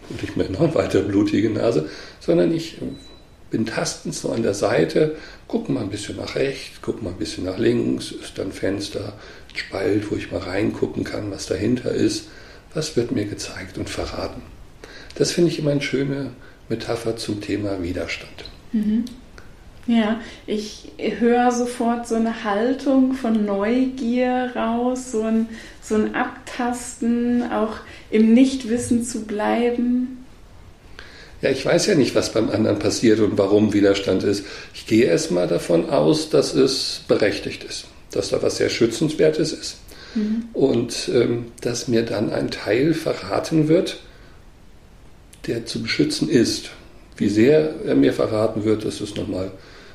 und 0.09 0.23
ich 0.23 0.35
mir 0.37 0.49
noch 0.49 0.61
eine 0.63 0.75
weitere 0.75 1.03
blutige 1.03 1.51
Nase, 1.51 1.89
sondern 2.21 2.53
ich 2.53 2.79
bin 3.51 3.67
tastend 3.67 4.15
so 4.15 4.31
an 4.31 4.43
der 4.43 4.55
Seite, 4.55 5.17
gucke 5.47 5.73
mal 5.73 5.83
ein 5.83 5.91
bisschen 5.91 6.17
nach 6.17 6.35
rechts, 6.35 6.81
gucke 6.83 7.03
mal 7.03 7.11
ein 7.11 7.19
bisschen 7.19 7.45
nach 7.45 7.59
links, 7.59 8.13
ist 8.13 8.37
da 8.37 8.43
ein 8.43 8.53
Fenster, 8.53 9.15
Spalt, 9.59 10.11
wo 10.11 10.17
ich 10.17 10.31
mal 10.31 10.41
reingucken 10.41 11.05
kann, 11.05 11.31
was 11.31 11.47
dahinter 11.47 11.91
ist, 11.93 12.29
was 12.75 12.97
wird 12.97 13.13
mir 13.13 13.27
gezeigt 13.27 13.79
und 13.79 13.89
verraten. 13.89 14.43
Das 15.15 15.33
finde 15.33 15.51
ich 15.51 15.59
immer 15.59 15.73
eine 15.73 15.83
schöne 15.83 16.31
Metapher 16.69 17.17
zum 17.17 17.41
Thema 17.41 17.83
Widerstand. 17.83 18.45
Mhm. 18.73 19.05
Ja, 19.89 20.21
ich 20.47 20.93
höre 20.99 21.51
sofort 21.51 22.07
so 22.07 22.15
eine 22.15 22.45
Haltung 22.45 23.15
von 23.15 23.47
Neugier 23.47 24.53
raus, 24.55 25.13
so 25.13 25.23
ein, 25.23 25.49
so 25.81 25.95
ein 25.95 26.15
Abtasten, 26.15 27.51
auch 27.51 27.77
im 28.11 28.35
Nichtwissen 28.35 29.03
zu 29.03 29.25
bleiben. 29.25 30.27
Ja, 31.41 31.51
ich 31.51 31.65
weiß 31.65 31.87
ja 31.87 31.95
nicht, 31.95 32.15
was 32.15 32.33
beim 32.33 32.51
anderen 32.51 32.79
passiert 32.79 33.21
und 33.21 33.39
warum 33.39 33.73
Widerstand 33.73 34.25
ist. 34.25 34.45
Ich 34.75 34.87
gehe 34.87 35.07
erstmal 35.07 35.47
davon 35.47 35.89
aus, 35.89 36.29
dass 36.29 36.53
es 36.53 37.03
berechtigt 37.09 37.65
ist, 37.65 37.87
dass 38.11 38.31
da 38.31 38.43
was 38.43 38.57
sehr 38.57 38.71
Schützenswertes 38.71 39.53
ist 39.53 39.77
mhm. 40.15 40.45
und 40.53 41.11
ähm, 41.13 41.47
dass 41.61 41.89
mir 41.89 42.05
dann 42.05 42.31
ein 42.31 42.51
Teil 42.51 42.95
verraten 42.95 43.69
wird, 43.69 44.01
der 45.47 45.67
zu 45.67 45.83
beschützen 45.83 46.29
ist. 46.29 46.71
Wie 47.17 47.29
sehr 47.29 47.75
er 47.85 47.97
mir 47.97 48.13
verraten 48.13 48.65
wird, 48.65 48.85
das 48.85 49.01
ist 49.01 49.17
nochmal 49.17 49.51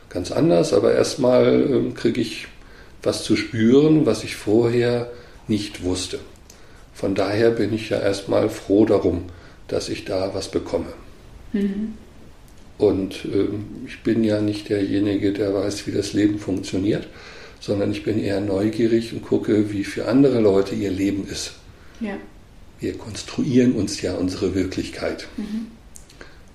ganz 0.09 0.31
anders, 0.31 0.73
aber 0.73 0.93
erstmal 0.93 1.61
ähm, 1.61 1.93
kriege 1.93 2.21
ich 2.21 2.47
was 3.01 3.23
zu 3.23 3.35
spüren, 3.35 4.05
was 4.05 4.23
ich 4.23 4.35
vorher 4.35 5.11
nicht 5.47 5.83
wusste. 5.83 6.19
Von 6.93 7.15
daher 7.15 7.51
bin 7.51 7.73
ich 7.73 7.89
ja 7.89 7.99
erstmal 7.99 8.49
froh 8.49 8.85
darum, 8.85 9.23
dass 9.67 9.89
ich 9.89 10.05
da 10.05 10.33
was 10.33 10.49
bekomme. 10.49 10.93
Mhm. 11.51 11.95
Und 12.77 13.25
äh, 13.25 13.47
ich 13.87 14.03
bin 14.03 14.23
ja 14.23 14.41
nicht 14.41 14.69
derjenige, 14.69 15.33
der 15.33 15.53
weiß, 15.53 15.87
wie 15.87 15.91
das 15.91 16.13
Leben 16.13 16.39
funktioniert, 16.39 17.07
sondern 17.63 17.91
ich 17.91 18.03
bin 18.03 18.21
eher 18.21 18.41
neugierig 18.41 19.13
und 19.13 19.23
gucke, 19.23 19.71
wie 19.71 19.85
für 19.85 20.07
andere 20.07 20.41
Leute 20.41 20.75
ihr 20.75 20.91
Leben 20.91 21.25
ist. 21.27 21.53
Ja. 22.01 22.17
Wir 22.79 22.97
konstruieren 22.97 23.73
uns 23.73 24.01
ja 24.01 24.15
unsere 24.15 24.53
Wirklichkeit. 24.53 25.27
Mhm. 25.37 25.67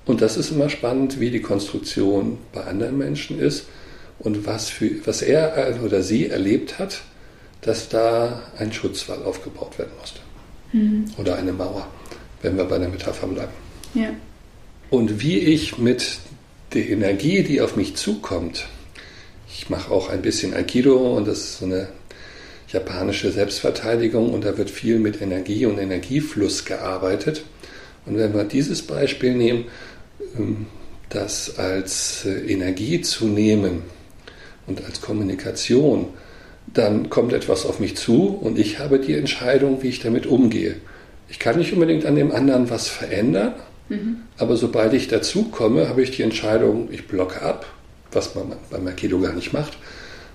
Und 0.04 0.20
das 0.20 0.36
ist 0.36 0.50
immer 0.50 0.68
spannend, 0.68 1.18
wie 1.18 1.30
die 1.30 1.40
Konstruktion 1.40 2.36
bei 2.52 2.64
anderen 2.64 2.98
Menschen 2.98 3.38
ist 3.38 3.66
und 4.18 4.46
was, 4.46 4.68
für, 4.68 5.06
was 5.06 5.22
er 5.22 5.80
oder 5.82 6.02
sie 6.02 6.26
erlebt 6.26 6.78
hat, 6.78 7.00
dass 7.62 7.88
da 7.88 8.42
ein 8.58 8.72
Schutzwall 8.72 9.22
aufgebaut 9.22 9.78
werden 9.78 9.92
musste. 9.98 10.20
Mhm. 10.72 11.06
Oder 11.16 11.36
eine 11.36 11.52
Mauer, 11.52 11.86
wenn 12.42 12.56
wir 12.58 12.64
bei 12.64 12.78
der 12.78 12.88
Metapher 12.88 13.26
bleiben. 13.26 13.52
Ja 13.94 14.10
und 14.90 15.20
wie 15.20 15.38
ich 15.38 15.78
mit 15.78 16.18
der 16.74 16.88
Energie, 16.88 17.42
die 17.42 17.60
auf 17.60 17.76
mich 17.76 17.96
zukommt, 17.96 18.68
ich 19.50 19.70
mache 19.70 19.90
auch 19.90 20.10
ein 20.10 20.22
bisschen 20.22 20.54
Aikido 20.54 21.16
und 21.16 21.26
das 21.26 21.38
ist 21.38 21.58
so 21.58 21.66
eine 21.66 21.88
japanische 22.70 23.30
Selbstverteidigung 23.30 24.32
und 24.32 24.44
da 24.44 24.58
wird 24.58 24.70
viel 24.70 24.98
mit 24.98 25.22
Energie 25.22 25.66
und 25.66 25.78
Energiefluss 25.78 26.64
gearbeitet. 26.64 27.42
Und 28.04 28.18
wenn 28.18 28.34
wir 28.34 28.44
dieses 28.44 28.82
Beispiel 28.82 29.34
nehmen, 29.34 29.64
ähm, 30.36 30.66
das 31.08 31.58
als 31.58 32.26
äh, 32.26 32.52
Energie 32.52 33.00
zu 33.00 33.26
nehmen 33.26 33.82
und 34.66 34.84
als 34.84 35.00
Kommunikation, 35.00 36.08
dann 36.66 37.08
kommt 37.08 37.32
etwas 37.32 37.64
auf 37.64 37.80
mich 37.80 37.96
zu 37.96 38.26
und 38.26 38.58
ich 38.58 38.78
habe 38.78 38.98
die 38.98 39.14
Entscheidung, 39.14 39.82
wie 39.82 39.88
ich 39.88 40.00
damit 40.00 40.26
umgehe. 40.26 40.76
Ich 41.30 41.38
kann 41.38 41.56
nicht 41.56 41.72
unbedingt 41.72 42.04
an 42.04 42.14
dem 42.14 42.30
anderen 42.30 42.68
was 42.68 42.88
verändern, 42.88 43.54
Mhm. 43.88 44.18
Aber 44.36 44.56
sobald 44.56 44.92
ich 44.92 45.08
dazu 45.08 45.44
komme, 45.44 45.88
habe 45.88 46.02
ich 46.02 46.10
die 46.10 46.22
Entscheidung, 46.22 46.88
ich 46.92 47.06
blocke 47.06 47.42
ab, 47.42 47.66
was 48.12 48.34
man 48.34 48.52
beim 48.70 48.86
Aikido 48.86 49.20
gar 49.20 49.32
nicht 49.32 49.52
macht, 49.52 49.78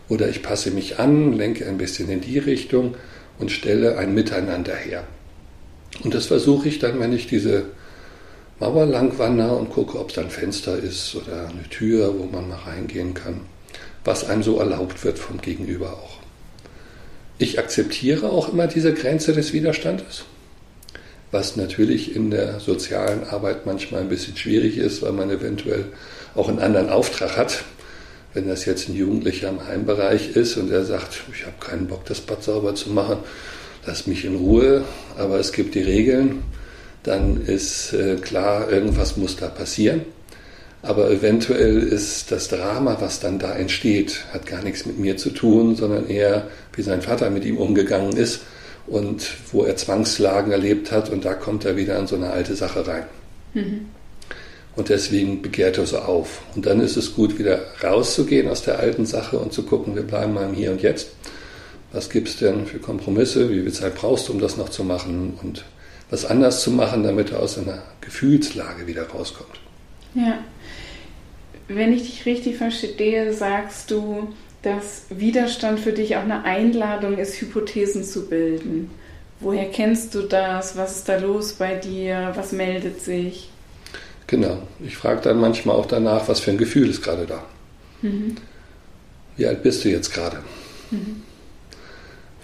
oder 0.10 0.30
ich 0.30 0.44
passe 0.44 0.72
mich 0.72 1.00
an, 1.00 1.34
lenke 1.34 1.65
ein 1.65 1.77
bisschen 1.77 2.10
in 2.10 2.22
die 2.22 2.38
Richtung 2.38 2.96
und 3.39 3.51
stelle 3.51 3.98
ein 3.98 4.13
Miteinander 4.13 4.75
her. 4.75 5.03
Und 6.03 6.13
das 6.13 6.25
versuche 6.27 6.68
ich 6.68 6.80
dann, 6.80 7.00
wenn 7.00 7.13
ich 7.13 7.27
diese 7.27 7.65
Mauer 8.60 8.86
lang 8.86 9.18
wandere 9.18 9.56
und 9.56 9.70
gucke, 9.70 10.00
ob 10.00 10.12
es 10.12 10.18
ein 10.18 10.30
Fenster 10.30 10.77
ist 10.77 11.15
oder 11.15 11.50
eine 11.50 11.68
Tür, 11.70 12.13
wo 12.18 12.25
man 12.25 12.50
mal 12.50 12.60
reingehen 12.60 13.13
kann, 13.13 13.42
was 14.03 14.30
einem 14.30 14.44
so 14.44 14.60
erlaubt 14.60 15.03
wird 15.03 15.20
vom 15.20 15.42
Gegenüber 15.42 15.94
auch. 15.94 16.20
Ich 17.38 17.60
akzeptiere 17.60 18.30
auch 18.30 18.53
immer 18.53 18.68
diese 18.68 18.94
Grenze 18.94 19.34
des 19.34 19.53
Widerstandes, 19.53 20.25
was 21.34 21.56
natürlich 21.56 22.16
in 22.16 22.30
der 22.30 22.60
sozialen 22.60 23.24
Arbeit 23.24 23.66
manchmal 23.66 24.02
ein 24.02 24.10
bisschen 24.10 24.38
schwierig 24.38 24.78
ist, 24.78 25.02
weil 25.02 25.13
man 25.13 25.32
eventuell 25.32 25.86
auch 26.36 26.48
einen 26.48 26.60
anderen 26.60 26.90
Auftrag 26.90 27.38
hat. 27.38 27.63
Wenn 28.36 28.48
das 28.48 28.66
jetzt 28.66 28.88
ein 28.88 28.96
Jugendlicher 28.96 29.50
im 29.50 29.68
Heimbereich 29.68 30.36
ist 30.36 30.58
und 30.58 30.72
er 30.72 30.86
sagt, 30.86 31.24
ich 31.34 31.46
habe 31.46 31.56
keinen 31.60 31.88
Bock, 31.88 32.06
das 32.06 32.22
Bad 32.22 32.44
sauber 32.44 32.75
zu 32.75 32.92
machen, 32.92 33.18
lass 33.86 34.06
mich 34.06 34.25
in 34.25 34.36
Ruhe, 34.36 34.84
aber 35.18 35.40
es 35.40 35.52
gibt 35.52 35.74
die 35.74 35.82
Regeln, 35.82 36.44
dann 37.02 37.42
ist 37.42 37.94
äh, 37.94 38.16
klar, 38.18 38.72
irgendwas 38.72 39.18
muss 39.18 39.36
da 39.36 39.48
passieren. 39.48 40.02
Aber 40.84 41.10
eventuell 41.10 41.80
ist 41.80 42.32
das 42.32 42.48
Drama, 42.48 42.98
was 43.00 43.20
dann 43.20 43.40
da 43.40 43.56
entsteht, 43.56 44.24
hat 44.34 44.46
gar 44.46 44.62
nichts 44.62 44.86
mit 44.86 45.00
mir 45.00 45.18
zu 45.18 45.32
tun, 45.32 45.75
sondern 45.75 46.08
eher, 46.08 46.48
wie 46.75 46.84
sein 46.84 47.02
Vater 47.02 47.32
mit 47.32 47.44
ihm 47.44 47.58
umgegangen 47.58 48.16
ist 48.16 48.42
und 48.88 49.36
wo 49.52 49.63
er 49.63 49.75
Zwangslagen 49.75 50.52
erlebt 50.52 50.92
hat 50.92 51.10
und 51.10 51.25
da 51.25 51.34
kommt 51.34 51.66
er 51.66 51.75
wieder 51.78 51.98
in 51.98 52.08
so 52.08 52.16
eine 52.16 52.32
alte 52.32 52.56
Sache 52.56 52.86
rein. 52.88 53.06
Mhm. 53.54 53.86
Und 54.75 54.90
deswegen 54.90 55.42
begehrt 55.42 55.78
er 55.78 55.86
so 55.86 56.00
auf. 56.00 56.42
Und 56.56 56.66
dann 56.66 56.80
ist 56.80 56.98
es 56.98 57.13
gut, 57.13 57.38
wieder 57.38 57.62
rauszugehen 57.84 58.50
aus 58.50 58.63
der 58.63 58.80
alten 58.80 59.06
Sache 59.06 59.38
und 59.38 59.54
zu 59.54 59.63
gucken, 59.63 59.96
wir 59.96 60.04
bleiben 60.04 60.34
mal 60.34 60.50
im 60.50 60.56
Hier 60.56 60.72
und 60.72 60.82
Jetzt. 60.82 61.10
Was 61.92 62.10
gibt 62.10 62.28
es 62.28 62.38
denn 62.38 62.66
für 62.66 62.80
Kompromisse? 62.80 63.52
Wie 63.52 63.62
viel 63.62 63.72
Zeit 63.72 63.96
brauchst 63.96 64.28
du, 64.28 64.34
um 64.34 64.40
das 64.40 64.58
noch 64.58 64.70
zu 64.70 64.84
machen? 64.84 65.38
Und 65.44 65.63
was 66.10 66.25
anders 66.25 66.62
zu 66.63 66.72
machen, 66.72 67.04
damit 67.04 67.32
er 67.32 67.40
aus 67.40 67.58
einer 67.58 67.84
Gefühlslage 68.02 68.88
wieder 68.88 69.08
rauskommt. 69.08 69.60
Ja. 70.16 70.40
Wenn 71.68 71.94
ich 71.94 72.04
dich 72.04 72.25
richtig 72.25 72.58
verstehe, 72.58 73.32
sagst 73.34 73.92
du, 73.92 74.34
dass 74.63 75.03
Widerstand 75.10 75.79
für 75.82 75.91
dich 75.91 76.15
auch 76.15 76.22
eine 76.22 76.46
Einladung 76.46 77.17
ist, 77.17 77.39
Hypothesen 77.39 78.03
zu 78.03 78.27
bilden. 78.27 78.89
Woher 79.39 79.70
kennst 79.70 80.15
du 80.15 80.22
das? 80.22 80.77
Was 80.77 80.98
ist 80.98 81.10
da 81.10 81.17
los 81.17 81.53
bei 81.53 81.75
dir? 81.75 82.32
Was 82.36 82.53
meldet 82.53 83.01
sich? 83.01 83.50
Genau. 84.27 84.60
Ich 84.79 84.96
frage 84.96 85.22
dann 85.22 85.39
manchmal 85.39 85.75
auch 85.75 85.86
danach, 85.86 86.29
was 86.29 86.39
für 86.39 86.51
ein 86.51 86.58
Gefühl 86.58 86.89
ist 86.89 87.03
gerade 87.03 87.25
da. 87.25 87.43
Mhm. 88.01 88.36
Wie 89.36 89.46
alt 89.46 89.63
bist 89.63 89.84
du 89.84 89.89
jetzt 89.89 90.13
gerade? 90.13 90.38
Mhm. 90.91 91.24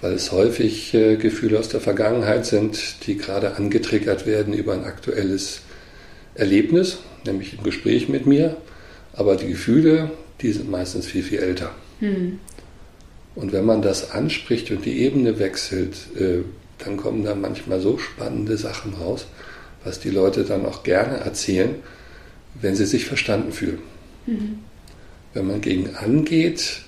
Weil 0.01 0.13
es 0.13 0.33
häufig 0.33 0.93
äh, 0.93 1.15
Gefühle 1.15 1.57
aus 1.57 1.69
der 1.69 1.79
Vergangenheit 1.79 2.45
sind, 2.45 3.07
die 3.07 3.17
gerade 3.17 3.55
angetriggert 3.55 4.25
werden 4.25 4.53
über 4.53 4.73
ein 4.73 4.83
aktuelles 4.83 5.61
Erlebnis, 6.35 6.97
nämlich 7.25 7.57
im 7.57 7.63
Gespräch 7.63 8.09
mit 8.09 8.25
mir. 8.25 8.57
Aber 9.13 9.38
die 9.38 9.47
Gefühle, 9.47 10.11
die 10.41 10.51
sind 10.51 10.69
meistens 10.69 11.05
viel, 11.05 11.23
viel 11.23 11.39
älter. 11.39 11.71
Mhm. 11.99 12.39
Und 13.35 13.53
wenn 13.53 13.65
man 13.65 13.81
das 13.81 14.11
anspricht 14.11 14.71
und 14.71 14.85
die 14.85 14.99
Ebene 14.99 15.39
wechselt, 15.39 15.95
äh, 16.17 16.39
dann 16.79 16.97
kommen 16.97 17.23
da 17.23 17.35
manchmal 17.35 17.79
so 17.79 17.97
spannende 17.97 18.57
Sachen 18.57 18.93
raus, 18.93 19.27
was 19.83 19.99
die 19.99 20.09
Leute 20.09 20.43
dann 20.43 20.65
auch 20.65 20.83
gerne 20.83 21.17
erzählen, 21.17 21.75
wenn 22.59 22.75
sie 22.75 22.85
sich 22.85 23.05
verstanden 23.05 23.51
fühlen. 23.51 23.79
Mhm. 24.25 24.59
Wenn 25.33 25.47
man 25.47 25.61
gegen 25.61 25.95
angeht, 25.95 26.81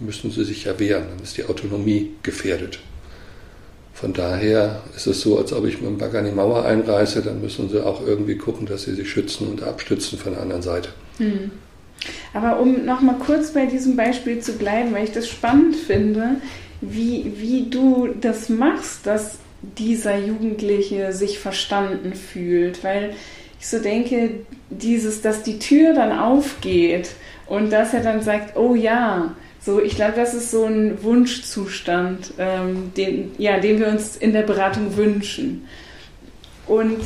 müssen 0.00 0.30
sie 0.30 0.44
sich 0.44 0.64
ja 0.64 0.78
wehren, 0.78 1.04
dann 1.08 1.22
ist 1.22 1.36
die 1.36 1.44
Autonomie 1.44 2.10
gefährdet. 2.22 2.80
Von 3.92 4.12
daher 4.12 4.82
ist 4.96 5.06
es 5.06 5.20
so, 5.20 5.38
als 5.38 5.52
ob 5.52 5.64
ich 5.66 5.80
mit 5.80 5.88
dem 5.88 5.98
Bagger 5.98 6.22
die 6.22 6.32
Mauer 6.32 6.64
einreiße, 6.64 7.22
dann 7.22 7.40
müssen 7.40 7.68
sie 7.68 7.84
auch 7.84 8.04
irgendwie 8.04 8.36
gucken, 8.36 8.66
dass 8.66 8.82
sie 8.82 8.94
sich 8.94 9.08
schützen 9.08 9.46
und 9.46 9.62
abstützen 9.62 10.18
von 10.18 10.32
der 10.32 10.42
anderen 10.42 10.62
Seite. 10.62 10.88
Mhm. 11.18 11.52
Aber 12.32 12.60
um 12.60 12.84
nochmal 12.84 13.16
kurz 13.18 13.52
bei 13.52 13.66
diesem 13.66 13.96
Beispiel 13.96 14.40
zu 14.40 14.52
bleiben, 14.54 14.92
weil 14.92 15.04
ich 15.04 15.12
das 15.12 15.28
spannend 15.28 15.76
finde, 15.76 16.36
wie, 16.80 17.32
wie 17.36 17.70
du 17.70 18.08
das 18.20 18.48
machst, 18.48 19.06
dass 19.06 19.38
dieser 19.78 20.18
Jugendliche 20.18 21.12
sich 21.12 21.38
verstanden 21.38 22.14
fühlt, 22.14 22.84
weil 22.84 23.14
ich 23.58 23.68
so 23.68 23.78
denke, 23.78 24.30
dieses, 24.68 25.22
dass 25.22 25.42
die 25.42 25.58
Tür 25.58 25.94
dann 25.94 26.12
aufgeht 26.12 27.10
und 27.46 27.70
dass 27.70 27.94
er 27.94 28.00
dann 28.00 28.22
sagt, 28.22 28.56
oh 28.56 28.74
ja, 28.74 29.34
so, 29.60 29.80
ich 29.80 29.96
glaube, 29.96 30.12
das 30.16 30.34
ist 30.34 30.50
so 30.50 30.66
ein 30.66 31.02
Wunschzustand, 31.02 32.34
ähm, 32.38 32.92
den, 32.96 33.32
ja, 33.38 33.58
den 33.58 33.78
wir 33.78 33.88
uns 33.88 34.16
in 34.16 34.34
der 34.34 34.42
Beratung 34.42 34.96
wünschen. 34.98 35.66
Und 36.66 36.98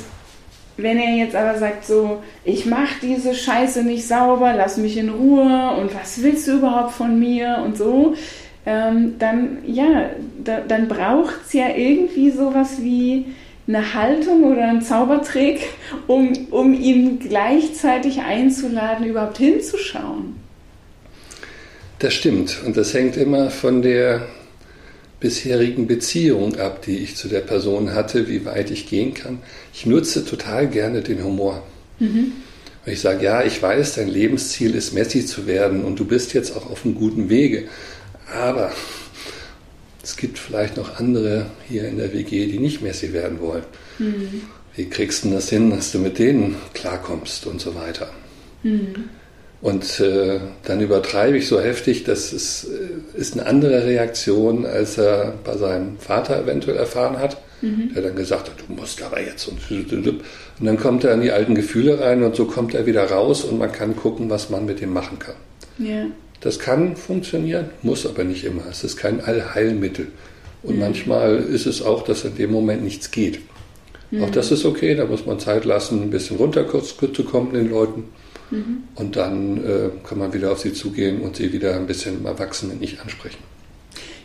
wenn 0.79 0.97
er 0.97 1.17
jetzt 1.17 1.35
aber 1.35 1.59
sagt 1.59 1.85
so, 1.85 2.23
ich 2.45 2.65
mache 2.65 2.95
diese 3.03 3.35
Scheiße 3.35 3.83
nicht 3.83 4.07
sauber, 4.07 4.55
lass 4.57 4.77
mich 4.77 4.97
in 4.97 5.09
Ruhe 5.09 5.77
und 5.77 5.93
was 5.95 6.23
willst 6.23 6.47
du 6.47 6.59
überhaupt 6.59 6.93
von 6.93 7.19
mir 7.19 7.61
und 7.65 7.77
so, 7.77 8.15
ähm, 8.65 9.17
dann 9.19 9.59
ja, 9.67 10.11
da, 10.43 10.61
dann 10.61 10.87
braucht 10.87 11.35
es 11.47 11.53
ja 11.53 11.75
irgendwie 11.77 12.31
sowas 12.31 12.81
wie 12.81 13.27
eine 13.67 13.93
Haltung 13.93 14.45
oder 14.45 14.69
einen 14.69 14.81
Zaubertrick, 14.81 15.61
um, 16.07 16.33
um 16.51 16.73
ihn 16.73 17.19
gleichzeitig 17.19 18.21
einzuladen, 18.21 19.05
überhaupt 19.05 19.39
hinzuschauen. 19.39 20.37
Das 21.99 22.15
stimmt 22.15 22.63
und 22.65 22.77
das 22.77 22.95
hängt 22.95 23.17
immer 23.17 23.51
von 23.51 23.83
der 23.83 24.29
bisherigen 25.21 25.87
Beziehung 25.87 26.57
ab, 26.59 26.83
die 26.83 26.99
ich 26.99 27.17
zu 27.17 27.29
der 27.29 27.41
Person 27.41 27.95
hatte, 27.95 28.29
wie 28.29 28.45
weit 28.45 28.71
ich 28.71 28.89
gehen 28.89 29.15
kann. 29.15 29.41
Ich 29.75 29.87
nutze 29.87 30.25
total 30.25 30.69
gerne 30.69 31.03
den 31.03 31.25
Humor. 31.25 31.63
Mhm. 31.99 32.33
ich 32.87 33.01
sage, 33.01 33.25
ja, 33.25 33.43
ich 33.43 33.61
weiß, 33.61 33.97
dein 33.97 34.09
Lebensziel 34.09 34.77
ist 34.77 34.95
Messi 34.95 35.27
zu 35.27 35.49
werden 35.49 35.85
und 35.85 35.99
du 35.99 36.05
bist 36.05 36.33
jetzt 36.33 36.57
auch 36.57 36.71
auf 36.71 36.85
einem 36.85 36.95
guten 36.95 37.29
Wege. 37.29 37.65
Aber 38.33 38.73
es 40.03 40.17
gibt 40.17 40.39
vielleicht 40.39 40.77
noch 40.77 40.99
andere 40.99 41.47
hier 41.69 41.89
in 41.89 41.99
der 41.99 42.13
WG, 42.13 42.47
die 42.47 42.61
nicht 42.61 42.81
Messi 42.81 43.13
werden 43.13 43.41
wollen. 43.41 43.65
Mhm. 43.99 44.43
Wie 44.77 44.89
kriegst 44.89 45.25
du 45.25 45.31
das 45.31 45.51
hin, 45.51 45.71
dass 45.71 45.91
du 45.91 45.99
mit 45.99 46.21
denen 46.21 46.55
klarkommst 46.73 47.47
und 47.47 47.61
so 47.61 47.75
weiter? 47.75 48.09
Mhm. 48.63 49.11
Und 49.61 49.99
äh, 49.99 50.39
dann 50.65 50.81
übertreibe 50.81 51.37
ich 51.37 51.49
so 51.49 51.61
heftig, 51.61 52.05
das 52.05 52.33
ist, 52.33 52.65
äh, 52.65 53.19
ist 53.19 53.35
eine 53.35 53.47
andere 53.47 53.87
Reaktion, 53.87 54.65
als 54.65 54.99
er 54.99 55.35
bei 55.45 55.57
seinem 55.57 55.99
Vater 55.99 56.41
eventuell 56.43 56.77
erfahren 56.77 57.19
hat, 57.19 57.39
mhm. 57.61 57.93
der 57.93 58.03
dann 58.03 58.15
gesagt 58.15 58.49
hat, 58.49 58.55
du 58.67 58.73
musst 58.73 59.03
aber 59.03 59.21
jetzt. 59.21 59.49
Und, 59.49 59.59
und 59.71 60.21
dann 60.61 60.77
kommt 60.79 61.03
er 61.03 61.15
in 61.15 61.23
die 61.23 61.33
alten 61.33 61.57
Gefühle 61.57 62.01
rein 62.01 62.23
und 62.23 62.37
so 62.37 62.45
kommt 62.45 62.75
er 62.75 62.87
wieder 62.87 63.11
raus 63.11 63.43
und 63.43 63.59
man 63.59 63.73
kann 63.73 63.97
gucken, 63.97 64.31
was 64.31 64.49
man 64.49 64.65
mit 64.65 64.81
ihm 64.81 64.93
machen 64.93 65.19
kann. 65.19 65.35
Ja. 65.79 66.07
Das 66.41 66.61
kann 66.61 66.95
funktionieren, 66.95 67.71
muss 67.83 68.07
aber 68.07 68.23
nicht 68.23 68.45
immer. 68.45 68.63
Es 68.71 68.85
ist 68.85 68.97
kein 68.97 69.21
Allheilmittel. 69.21 70.07
Und 70.63 70.77
mhm. 70.77 70.83
manchmal 70.83 71.37
ist 71.37 71.67
es 71.67 71.83
auch, 71.83 72.03
dass 72.05 72.25
in 72.25 72.37
dem 72.37 72.53
Moment 72.53 72.85
nichts 72.85 73.11
geht. 73.11 73.41
Mhm. 74.13 74.23
Auch 74.23 74.31
das 74.31 74.53
ist 74.53 74.65
okay, 74.65 74.95
da 74.95 75.05
muss 75.05 75.27
man 75.27 75.41
Zeit 75.41 75.65
lassen, 75.65 76.03
ein 76.03 76.11
bisschen 76.11 76.37
runterzukommen 76.37 77.55
den 77.55 77.71
Leuten. 77.71 78.05
Mhm. 78.51 78.85
Und 78.95 79.17
dann 79.17 79.65
äh, 79.65 79.91
kann 80.07 80.19
man 80.19 80.33
wieder 80.33 80.53
auf 80.53 80.61
sie 80.61 80.73
zugehen 80.73 81.21
und 81.21 81.37
sie 81.37 81.53
wieder 81.53 81.75
ein 81.75 81.87
bisschen 81.87 82.19
im 82.19 82.27
Erwachsenen 82.27 82.79
nicht 82.79 83.01
ansprechen. 83.01 83.43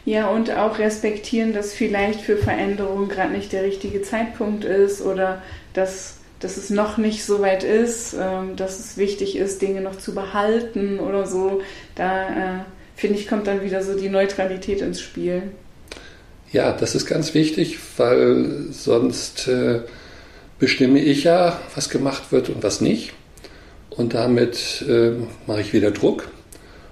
Ja, 0.05 0.29
und 0.29 0.51
auch 0.51 0.79
respektieren, 0.79 1.53
dass 1.53 1.73
vielleicht 1.73 2.21
für 2.21 2.35
Veränderungen 2.35 3.07
gerade 3.07 3.31
nicht 3.31 3.53
der 3.53 3.63
richtige 3.63 4.01
Zeitpunkt 4.01 4.65
ist 4.65 5.01
oder 5.01 5.41
dass, 5.73 6.17
dass 6.39 6.57
es 6.57 6.69
noch 6.69 6.97
nicht 6.97 7.23
so 7.23 7.41
weit 7.41 7.63
ist, 7.63 8.13
ähm, 8.19 8.55
dass 8.57 8.79
es 8.79 8.97
wichtig 8.97 9.37
ist, 9.37 9.61
Dinge 9.61 9.79
noch 9.79 9.97
zu 9.97 10.13
behalten 10.13 10.99
oder 10.99 11.25
so. 11.25 11.61
Da 11.95 12.29
äh, 12.29 12.59
finde 12.95 13.17
ich, 13.17 13.27
kommt 13.27 13.47
dann 13.47 13.63
wieder 13.63 13.81
so 13.81 13.97
die 13.97 14.09
Neutralität 14.09 14.81
ins 14.81 14.99
Spiel. 14.99 15.43
Ja, 16.51 16.73
das 16.73 16.95
ist 16.95 17.05
ganz 17.05 17.33
wichtig, 17.33 17.79
weil 17.97 18.67
sonst 18.71 19.47
äh, 19.47 19.81
bestimme 20.59 20.99
ich 20.99 21.23
ja, 21.23 21.59
was 21.75 21.89
gemacht 21.89 22.31
wird 22.31 22.49
und 22.49 22.61
was 22.61 22.81
nicht. 22.81 23.13
Und 23.95 24.13
damit 24.13 24.83
äh, 24.87 25.11
mache 25.45 25.61
ich 25.61 25.73
wieder 25.73 25.91
Druck. 25.91 26.29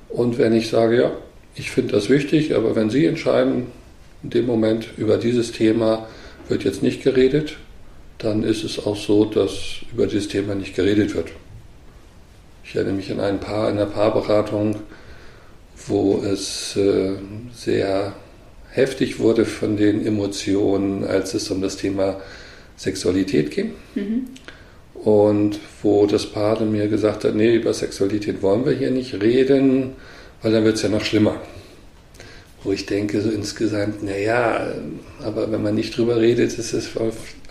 Und 0.09 0.37
wenn 0.37 0.53
ich 0.53 0.69
sage, 0.69 0.97
ja, 0.97 1.11
ich 1.55 1.71
finde 1.71 1.93
das 1.93 2.09
wichtig, 2.09 2.55
aber 2.55 2.75
wenn 2.75 2.89
Sie 2.89 3.05
entscheiden, 3.05 3.67
in 4.23 4.29
dem 4.29 4.45
Moment 4.45 4.87
über 4.97 5.17
dieses 5.17 5.51
Thema 5.51 6.07
wird 6.47 6.63
jetzt 6.63 6.83
nicht 6.83 7.03
geredet, 7.03 7.57
dann 8.17 8.43
ist 8.43 8.63
es 8.63 8.85
auch 8.85 8.95
so, 8.95 9.25
dass 9.25 9.77
über 9.91 10.05
dieses 10.05 10.27
Thema 10.27 10.53
nicht 10.53 10.75
geredet 10.75 11.15
wird. 11.15 11.29
Ich 12.63 12.75
erinnere 12.75 12.93
mich 12.93 13.11
an 13.11 13.19
ein 13.19 13.39
Paar 13.39 13.69
in 13.69 13.77
der 13.77 13.85
Paarberatung, 13.85 14.77
wo 15.87 16.21
es 16.23 16.75
äh, 16.75 17.13
sehr 17.53 18.13
heftig 18.69 19.19
wurde 19.19 19.45
von 19.45 19.75
den 19.75 20.05
Emotionen, 20.05 21.03
als 21.03 21.33
es 21.33 21.49
um 21.49 21.61
das 21.61 21.77
Thema 21.77 22.21
Sexualität 22.77 23.51
ging. 23.51 23.71
Mhm 23.95 24.27
und 24.93 25.59
wo 25.81 26.05
das 26.05 26.25
Paar 26.27 26.57
dann 26.57 26.71
mir 26.71 26.87
gesagt 26.87 27.23
hat, 27.23 27.35
nee, 27.35 27.55
über 27.55 27.73
Sexualität 27.73 28.41
wollen 28.41 28.65
wir 28.65 28.73
hier 28.73 28.91
nicht 28.91 29.21
reden, 29.21 29.95
weil 30.41 30.51
dann 30.51 30.63
wird 30.63 30.75
es 30.75 30.83
ja 30.83 30.89
noch 30.89 31.03
schlimmer. 31.03 31.41
Wo 32.63 32.71
ich 32.71 32.85
denke, 32.85 33.21
so 33.21 33.29
insgesamt, 33.29 34.03
naja, 34.03 34.73
aber 35.23 35.51
wenn 35.51 35.63
man 35.63 35.73
nicht 35.73 35.97
drüber 35.97 36.17
redet, 36.17 36.57
ist 36.57 36.73
es 36.73 36.91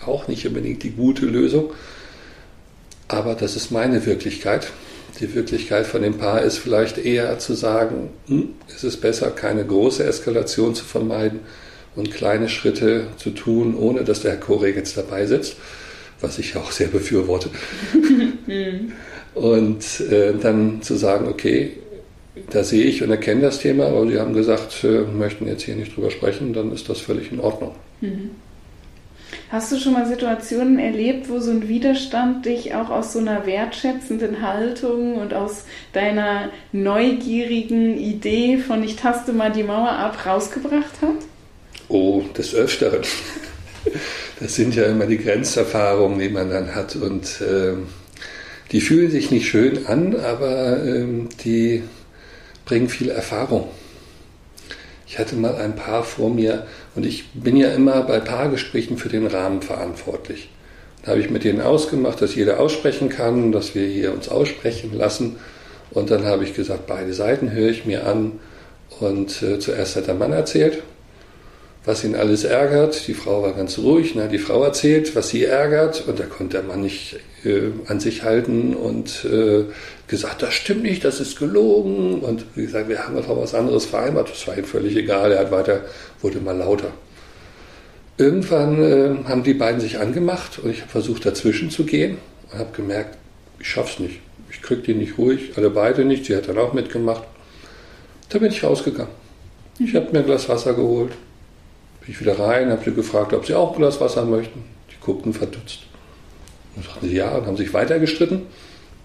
auch 0.05 0.27
nicht 0.27 0.47
unbedingt 0.47 0.83
die 0.83 0.91
gute 0.91 1.25
Lösung. 1.25 1.71
Aber 3.09 3.35
das 3.35 3.57
ist 3.57 3.71
meine 3.71 4.05
Wirklichkeit. 4.05 4.71
Die 5.19 5.35
Wirklichkeit 5.35 5.85
von 5.85 6.01
dem 6.01 6.17
Paar 6.17 6.41
ist 6.41 6.57
vielleicht 6.57 6.97
eher 6.97 7.37
zu 7.39 7.53
sagen, 7.53 8.09
hm, 8.27 8.49
es 8.73 8.85
ist 8.85 9.01
besser, 9.01 9.31
keine 9.31 9.65
große 9.65 10.05
Eskalation 10.05 10.73
zu 10.73 10.85
vermeiden, 10.85 11.41
und 11.95 12.11
kleine 12.11 12.49
Schritte 12.49 13.07
zu 13.17 13.31
tun, 13.31 13.75
ohne 13.75 14.03
dass 14.03 14.21
der 14.21 14.31
Herr 14.31 14.39
Korek 14.39 14.75
jetzt 14.75 14.97
dabei 14.97 15.25
sitzt, 15.25 15.57
was 16.21 16.39
ich 16.39 16.55
auch 16.55 16.71
sehr 16.71 16.87
befürworte. 16.87 17.49
und 19.35 19.99
äh, 20.01 20.33
dann 20.41 20.81
zu 20.81 20.95
sagen, 20.95 21.27
okay, 21.27 21.71
da 22.49 22.63
sehe 22.63 22.85
ich 22.85 23.03
und 23.03 23.11
erkenne 23.11 23.41
das 23.41 23.59
Thema, 23.59 23.87
aber 23.87 24.07
Sie 24.07 24.19
haben 24.19 24.33
gesagt, 24.33 24.83
äh, 24.83 25.01
möchten 25.01 25.47
jetzt 25.47 25.63
hier 25.63 25.75
nicht 25.75 25.95
drüber 25.95 26.11
sprechen, 26.11 26.53
dann 26.53 26.71
ist 26.71 26.89
das 26.89 26.99
völlig 26.99 27.31
in 27.31 27.39
Ordnung. 27.39 27.75
Mhm. 28.01 28.31
Hast 29.49 29.71
du 29.71 29.77
schon 29.77 29.93
mal 29.93 30.07
Situationen 30.07 30.79
erlebt, 30.79 31.29
wo 31.29 31.39
so 31.39 31.51
ein 31.51 31.67
Widerstand 31.67 32.45
dich 32.45 32.73
auch 32.73 32.89
aus 32.89 33.13
so 33.13 33.19
einer 33.19 33.45
wertschätzenden 33.45 34.41
Haltung 34.41 35.15
und 35.15 35.33
aus 35.33 35.65
deiner 35.93 36.49
neugierigen 36.71 37.97
Idee 37.97 38.57
von 38.57 38.81
ich 38.83 38.95
taste 38.95 39.33
mal 39.33 39.51
die 39.51 39.63
Mauer 39.63 39.91
ab 39.91 40.25
rausgebracht 40.25 41.01
hat? 41.01 41.25
Oh, 41.89 42.23
des 42.37 42.55
Öfteren. 42.55 43.01
Das 44.41 44.55
sind 44.55 44.73
ja 44.73 44.85
immer 44.85 45.05
die 45.05 45.19
Grenzerfahrungen, 45.19 46.17
die 46.17 46.29
man 46.29 46.49
dann 46.49 46.73
hat 46.73 46.95
und 46.95 47.41
äh, 47.41 47.73
die 48.71 48.81
fühlen 48.81 49.11
sich 49.11 49.29
nicht 49.29 49.47
schön 49.47 49.85
an, 49.85 50.15
aber 50.15 50.83
äh, 50.83 51.05
die 51.43 51.83
bringen 52.65 52.89
viel 52.89 53.09
Erfahrung. 53.09 53.67
Ich 55.05 55.19
hatte 55.19 55.35
mal 55.35 55.55
ein 55.57 55.75
Paar 55.75 56.03
vor 56.03 56.31
mir 56.31 56.65
und 56.95 57.05
ich 57.05 57.29
bin 57.33 57.55
ja 57.55 57.69
immer 57.69 58.01
bei 58.01 58.19
Paargesprächen 58.19 58.97
für 58.97 59.09
den 59.09 59.27
Rahmen 59.27 59.61
verantwortlich. 59.61 60.49
Da 61.03 61.11
habe 61.11 61.21
ich 61.21 61.29
mit 61.29 61.43
denen 61.43 61.61
ausgemacht, 61.61 62.19
dass 62.19 62.33
jeder 62.33 62.59
aussprechen 62.59 63.09
kann, 63.09 63.51
dass 63.51 63.75
wir 63.75 63.85
hier 63.85 64.11
uns 64.11 64.27
aussprechen 64.27 64.97
lassen. 64.97 65.35
Und 65.91 66.09
dann 66.09 66.25
habe 66.25 66.45
ich 66.45 66.55
gesagt, 66.55 66.87
beide 66.87 67.13
Seiten 67.13 67.51
höre 67.51 67.69
ich 67.69 67.85
mir 67.85 68.07
an. 68.07 68.39
Und 68.99 69.43
äh, 69.43 69.59
zuerst 69.59 69.97
hat 69.97 70.07
der 70.07 70.15
Mann 70.15 70.31
erzählt, 70.31 70.81
was 71.83 72.03
ihn 72.03 72.15
alles 72.15 72.43
ärgert. 72.43 73.07
Die 73.07 73.13
Frau 73.13 73.41
war 73.41 73.53
ganz 73.53 73.77
ruhig. 73.79 74.15
Ne? 74.15 74.27
Die 74.27 74.37
Frau 74.37 74.63
erzählt, 74.63 75.15
was 75.15 75.29
sie 75.29 75.45
ärgert. 75.45 76.07
Und 76.07 76.19
da 76.19 76.25
konnte 76.25 76.57
der 76.57 76.63
Mann 76.63 76.81
nicht 76.81 77.17
äh, 77.43 77.71
an 77.87 77.99
sich 77.99 78.23
halten 78.23 78.75
und 78.75 79.25
äh, 79.25 79.65
gesagt, 80.07 80.43
das 80.43 80.53
stimmt 80.53 80.83
nicht, 80.83 81.03
das 81.03 81.19
ist 81.19 81.39
gelogen. 81.39 82.19
Und 82.19 82.45
wie 82.55 82.65
gesagt, 82.65 82.87
wir 82.87 83.03
haben 83.03 83.17
einfach 83.17 83.35
was 83.35 83.55
anderes 83.55 83.85
vereinbart. 83.85 84.29
Das 84.29 84.47
war 84.47 84.57
ihm 84.57 84.65
völlig 84.65 84.95
egal. 84.95 85.31
Er 85.31 85.39
hat 85.39 85.51
weiter, 85.51 85.81
wurde 86.21 86.39
mal 86.39 86.57
lauter. 86.57 86.91
Irgendwann 88.17 88.83
äh, 88.83 89.27
haben 89.27 89.43
die 89.43 89.55
beiden 89.55 89.81
sich 89.81 89.97
angemacht 89.97 90.59
und 90.59 90.69
ich 90.69 90.81
habe 90.81 90.91
versucht, 90.91 91.25
dazwischen 91.25 91.71
zu 91.71 91.85
gehen 91.85 92.17
und 92.51 92.59
habe 92.59 92.69
gemerkt, 92.75 93.17
ich 93.59 93.67
schaff's 93.67 93.99
nicht. 93.99 94.19
Ich 94.51 94.61
krieg 94.61 94.83
die 94.83 94.93
nicht 94.93 95.17
ruhig, 95.17 95.53
alle 95.55 95.69
beide 95.69 96.05
nicht. 96.05 96.25
Sie 96.25 96.35
hat 96.35 96.47
dann 96.47 96.57
auch 96.59 96.73
mitgemacht. 96.73 97.23
Da 98.29 98.37
bin 98.37 98.51
ich 98.51 98.63
rausgegangen. 98.63 99.11
Ich 99.79 99.95
habe 99.95 100.11
mir 100.11 100.19
ein 100.19 100.25
Glas 100.25 100.49
Wasser 100.49 100.73
geholt, 100.73 101.13
ich 102.11 102.19
wieder 102.19 102.37
rein, 102.39 102.69
habe 102.69 102.83
sie 102.83 102.93
gefragt, 102.93 103.33
ob 103.33 103.45
sie 103.45 103.53
auch 103.53 103.73
ein 103.73 103.77
Glas 103.77 103.99
Wasser 103.99 104.25
möchten. 104.25 104.63
Die 104.89 105.03
guckten 105.03 105.33
verdutzt. 105.33 105.79
Und 106.75 106.85
sagten 106.85 107.07
sie 107.07 107.15
ja 107.15 107.35
und 107.35 107.45
haben 107.45 107.57
sich 107.57 107.73
weiter 107.73 107.99
gestritten. 107.99 108.43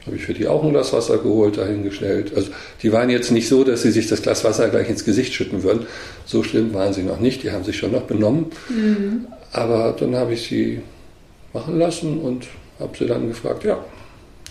Habe 0.04 0.16
ich 0.16 0.22
für 0.22 0.34
die 0.34 0.46
auch 0.46 0.62
ein 0.62 0.70
Glas 0.70 0.92
Wasser 0.92 1.18
geholt, 1.18 1.58
dahingestellt. 1.58 2.32
Also 2.36 2.50
die 2.82 2.92
waren 2.92 3.10
jetzt 3.10 3.32
nicht 3.32 3.48
so, 3.48 3.64
dass 3.64 3.82
sie 3.82 3.90
sich 3.90 4.08
das 4.08 4.22
Glas 4.22 4.44
Wasser 4.44 4.68
gleich 4.68 4.88
ins 4.88 5.04
Gesicht 5.04 5.34
schütten 5.34 5.62
würden. 5.62 5.86
So 6.26 6.42
schlimm 6.42 6.74
waren 6.74 6.92
sie 6.92 7.02
noch 7.02 7.18
nicht. 7.18 7.42
Die 7.42 7.50
haben 7.50 7.64
sich 7.64 7.76
schon 7.76 7.92
noch 7.92 8.02
benommen. 8.02 8.46
Mhm. 8.68 9.26
Aber 9.52 9.96
dann 9.98 10.14
habe 10.14 10.34
ich 10.34 10.46
sie 10.46 10.80
machen 11.52 11.78
lassen 11.78 12.20
und 12.20 12.46
habe 12.78 12.96
sie 12.96 13.06
dann 13.06 13.28
gefragt, 13.28 13.64
ja, 13.64 13.84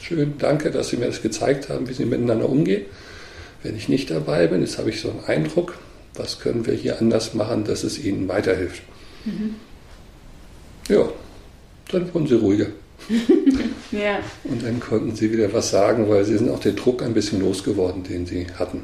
schön, 0.01 0.33
danke, 0.37 0.71
dass 0.71 0.89
Sie 0.89 0.97
mir 0.97 1.07
das 1.07 1.21
gezeigt 1.21 1.69
haben, 1.69 1.87
wie 1.87 1.93
Sie 1.93 2.05
miteinander 2.05 2.49
umgehen. 2.49 2.85
Wenn 3.63 3.75
ich 3.75 3.89
nicht 3.89 4.11
dabei 4.11 4.47
bin, 4.47 4.61
jetzt 4.61 4.77
habe 4.77 4.89
ich 4.89 5.01
so 5.01 5.09
einen 5.09 5.25
Eindruck, 5.25 5.75
was 6.17 6.39
können 6.39 6.65
wir 6.65 6.73
hier 6.73 6.99
anders 6.99 7.33
machen, 7.33 7.63
dass 7.63 7.83
es 7.83 8.03
ihnen 8.03 8.27
weiterhilft. 8.27 8.83
Mhm. 9.25 9.55
Ja, 10.87 11.09
dann 11.91 12.13
wurden 12.13 12.27
sie 12.27 12.35
ruhiger. 12.35 12.67
ja. 13.91 14.19
Und 14.43 14.63
dann 14.63 14.79
konnten 14.79 15.15
sie 15.15 15.31
wieder 15.31 15.51
was 15.53 15.69
sagen, 15.69 16.09
weil 16.09 16.23
sie 16.25 16.37
sind 16.37 16.49
auch 16.49 16.59
den 16.59 16.75
Druck 16.75 17.03
ein 17.03 17.13
bisschen 17.13 17.41
losgeworden, 17.41 18.03
den 18.03 18.25
sie 18.25 18.47
hatten. 18.57 18.83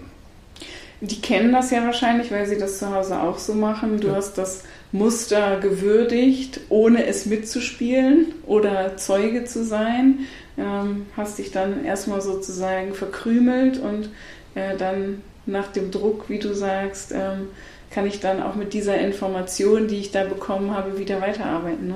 Die 1.02 1.20
kennen 1.20 1.52
das 1.52 1.72
ja 1.72 1.84
wahrscheinlich, 1.84 2.32
weil 2.32 2.46
sie 2.46 2.58
das 2.58 2.78
zu 2.78 2.94
Hause 2.94 3.20
auch 3.20 3.40
so 3.40 3.56
machen. 3.56 4.00
Du 4.00 4.10
ja. 4.10 4.16
hast 4.16 4.38
das 4.38 4.64
Muster 4.92 5.60
gewürdigt, 5.60 6.60
ohne 6.70 7.06
es 7.06 7.26
mitzuspielen 7.26 8.34
oder 8.46 8.98
Zeuge 8.98 9.46
zu 9.46 9.64
sein. 9.64 10.20
Ähm, 10.58 11.08
hast 11.18 11.40
dich 11.40 11.52
dann 11.52 11.86
erstmal 11.86 12.22
sozusagen 12.22 12.94
verkrümelt 12.94 13.80
und 13.80 14.10
äh, 14.54 14.78
dann 14.78 15.22
nach 15.46 15.72
dem 15.72 15.92
Druck, 15.92 16.30
wie 16.30 16.40
du 16.40 16.54
sagst, 16.54 17.12
ähm, 17.12 17.48
kann 17.92 18.08
ich 18.08 18.20
dann 18.20 18.42
auch 18.42 18.56
mit 18.56 18.74
dieser 18.74 19.00
Information, 19.00 19.88
die 19.88 19.98
ich 19.98 20.12
da 20.12 20.24
bekommen 20.24 20.72
habe, 20.72 20.98
wieder 20.98 21.22
weiterarbeiten. 21.22 21.88
Ne? 21.88 21.96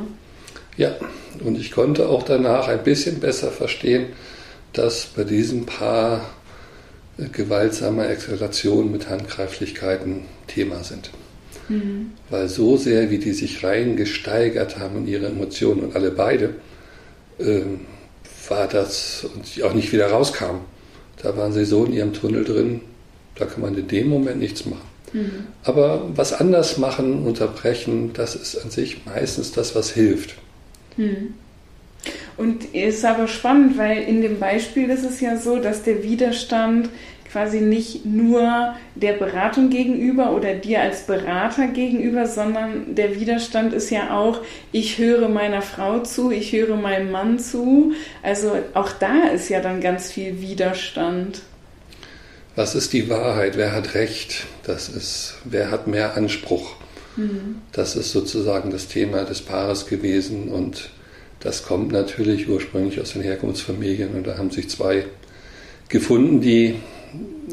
Ja, 0.78 0.96
und 1.44 1.58
ich 1.58 1.72
konnte 1.72 2.10
auch 2.10 2.24
danach 2.24 2.68
ein 2.68 2.84
bisschen 2.84 3.20
besser 3.20 3.50
verstehen, 3.50 4.08
dass 4.74 5.06
bei 5.06 5.24
diesem 5.24 5.66
Paar 5.66 6.30
äh, 7.18 7.30
gewaltsame 7.30 8.08
Exzelationen 8.08 8.92
mit 8.92 9.10
Handgreiflichkeiten 9.10 10.26
Thema 10.48 10.84
sind. 10.84 11.12
Mhm. 11.70 12.12
Weil 12.30 12.50
so 12.50 12.76
sehr, 12.76 13.10
wie 13.10 13.18
die 13.18 13.32
sich 13.32 13.64
reingesteigert 13.64 14.78
haben 14.78 14.98
in 14.98 15.08
ihre 15.08 15.28
Emotionen 15.28 15.82
und 15.82 15.96
alle 15.96 16.12
beide, 16.12 16.56
äh, 17.40 17.62
war 18.50 18.68
das 18.68 19.26
und 19.34 19.46
sie 19.46 19.64
auch 19.64 19.74
nicht 19.74 19.92
wieder 19.94 20.08
rauskamen. 20.08 20.62
Da 21.22 21.36
waren 21.38 21.54
sie 21.54 21.66
so 21.66 21.86
in 21.86 21.94
ihrem 21.94 22.14
Tunnel 22.14 22.44
drin, 22.44 22.82
da 23.36 23.46
kann 23.46 23.62
man 23.62 23.78
in 23.78 23.88
dem 23.88 24.10
Moment 24.10 24.40
nichts 24.40 24.66
machen. 24.66 24.88
Mhm. 25.14 25.48
Aber 25.64 26.10
was 26.16 26.34
anders 26.34 26.78
machen, 26.78 27.26
unterbrechen, 27.26 28.12
das 28.14 28.36
ist 28.36 28.58
an 28.58 28.70
sich 28.70 29.06
meistens 29.06 29.52
das, 29.52 29.76
was 29.76 29.92
hilft. 29.92 30.36
Mhm. 30.98 31.34
Und 32.38 32.66
ist 32.74 33.06
aber 33.06 33.28
spannend, 33.28 33.78
weil 33.78 34.04
in 34.04 34.22
dem 34.22 34.40
Beispiel 34.40 34.90
ist 34.90 35.06
es 35.06 35.22
ja 35.22 35.38
so, 35.38 35.58
dass 35.58 35.84
der 35.84 36.04
Widerstand 36.04 36.90
quasi 37.32 37.60
nicht 37.60 38.06
nur 38.06 38.76
der 38.96 39.14
Beratung 39.14 39.70
gegenüber 39.70 40.32
oder 40.34 40.54
dir 40.54 40.82
als 40.82 41.06
Berater 41.06 41.68
gegenüber, 41.68 42.28
sondern 42.28 42.96
der 42.96 43.20
Widerstand 43.20 43.74
ist 43.74 43.90
ja 43.90 44.18
auch, 44.18 44.40
ich 44.72 45.00
höre 45.00 45.28
meiner 45.28 45.62
Frau 45.62 46.00
zu, 46.00 46.32
ich 46.32 46.54
höre 46.54 46.78
meinem 46.78 47.12
Mann 47.12 47.40
zu. 47.40 47.92
Also 48.24 48.54
auch 48.74 48.92
da 48.92 49.28
ist 49.34 49.50
ja 49.50 49.60
dann 49.60 49.82
ganz 49.82 50.12
viel 50.12 50.40
Widerstand. 50.40 51.42
Was 52.56 52.74
ist 52.74 52.94
die 52.94 53.10
Wahrheit? 53.10 53.58
Wer 53.58 53.74
hat 53.74 53.96
Recht? 53.96 54.46
Das 54.64 54.88
ist, 54.88 55.36
wer 55.44 55.72
hat 55.72 55.88
mehr 55.88 56.16
Anspruch? 56.16 56.76
Mhm. 57.18 57.62
Das 57.72 57.96
ist 57.96 58.12
sozusagen 58.12 58.72
das 58.72 58.88
Thema 58.88 59.24
des 59.26 59.42
Paares 59.42 59.88
gewesen 59.88 60.50
und 60.50 60.90
das 61.42 61.64
kommt 61.64 61.92
natürlich 61.92 62.48
ursprünglich 62.48 63.00
aus 63.02 63.14
den 63.14 63.22
Herkunftsfamilien 63.22 64.16
und 64.16 64.26
da 64.26 64.38
haben 64.38 64.52
sich 64.52 64.70
zwei 64.70 65.06
gefunden, 65.90 66.42
die 66.42 66.76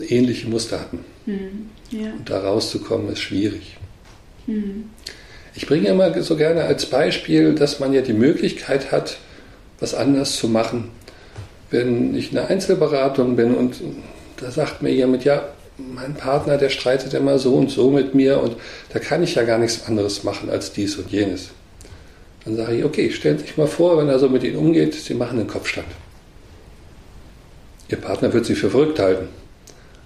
ähnliche 0.09 0.49
Muster 0.49 0.81
hatten. 0.81 1.05
Mhm. 1.27 1.71
Ja. 1.91 2.13
Und 2.13 2.31
da 2.31 2.41
rauszukommen 2.41 3.13
ist 3.13 3.21
schwierig. 3.21 3.77
Mhm. 4.47 4.91
Ich 5.55 5.67
bringe 5.67 5.89
immer 5.89 6.23
so 6.23 6.37
gerne 6.37 6.63
als 6.63 6.87
Beispiel, 6.87 7.55
dass 7.55 7.79
man 7.79 7.93
ja 7.93 8.01
die 8.01 8.15
Möglichkeit 8.15 8.91
hat, 8.91 9.19
was 9.81 9.95
anders 9.95 10.37
zu 10.37 10.49
machen. 10.49 10.91
Wenn 11.71 12.15
ich 12.15 12.33
in 12.33 12.39
einer 12.39 12.49
Einzelberatung 12.49 13.37
bin 13.37 13.55
und 13.55 13.77
da 14.43 14.51
sagt 14.51 14.83
mir 14.83 14.93
jemand, 14.93 15.25
ja, 15.25 15.49
mein 15.79 16.15
Partner, 16.15 16.59
der 16.59 16.69
streitet 16.69 17.15
immer 17.15 17.39
so 17.39 17.55
und 17.55 17.71
so 17.71 17.91
mit 17.91 18.15
mir 18.15 18.41
und 18.41 18.57
da 18.93 18.99
kann 18.99 19.23
ich 19.23 19.35
ja 19.35 19.43
gar 19.43 19.59
nichts 19.59 19.87
anderes 19.87 20.25
machen 20.25 20.51
als 20.51 20.73
dies 20.73 20.97
und 20.97 21.11
jenes. 21.11 21.51
Dann 22.45 22.57
sage 22.57 22.77
ich, 22.77 22.85
okay, 22.85 23.11
stellen 23.11 23.39
Sie 23.39 23.45
sich 23.45 23.57
mal 23.57 23.67
vor, 23.67 23.99
wenn 23.99 24.09
er 24.09 24.19
so 24.19 24.29
mit 24.29 24.43
Ihnen 24.43 24.57
umgeht, 24.57 24.95
Sie 24.95 25.15
machen 25.15 25.39
einen 25.39 25.49
Kopfstand. 25.49 25.87
Ihr 27.89 27.99
Partner 27.99 28.33
wird 28.33 28.47
Sie 28.47 28.55
für 28.55 28.71
verrückt 28.71 28.99
halten, 28.99 29.29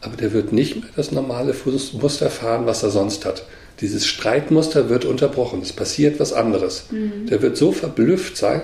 aber 0.01 0.16
der 0.16 0.33
wird 0.33 0.53
nicht 0.53 0.77
mehr 0.77 0.90
das 0.96 1.12
normale 1.12 1.55
Muster 1.92 2.31
fahren, 2.31 2.66
was 2.66 2.83
er 2.83 2.90
sonst 2.90 3.25
hat. 3.25 3.44
Dieses 3.81 4.07
Streitmuster 4.07 4.88
wird 4.88 5.05
unterbrochen, 5.05 5.61
es 5.62 5.72
passiert 5.72 6.18
was 6.20 6.33
anderes. 6.33 6.87
Mhm. 6.90 7.27
Der 7.27 7.42
wird 7.42 7.57
so 7.57 7.72
verblüfft 7.72 8.37
sein, 8.37 8.62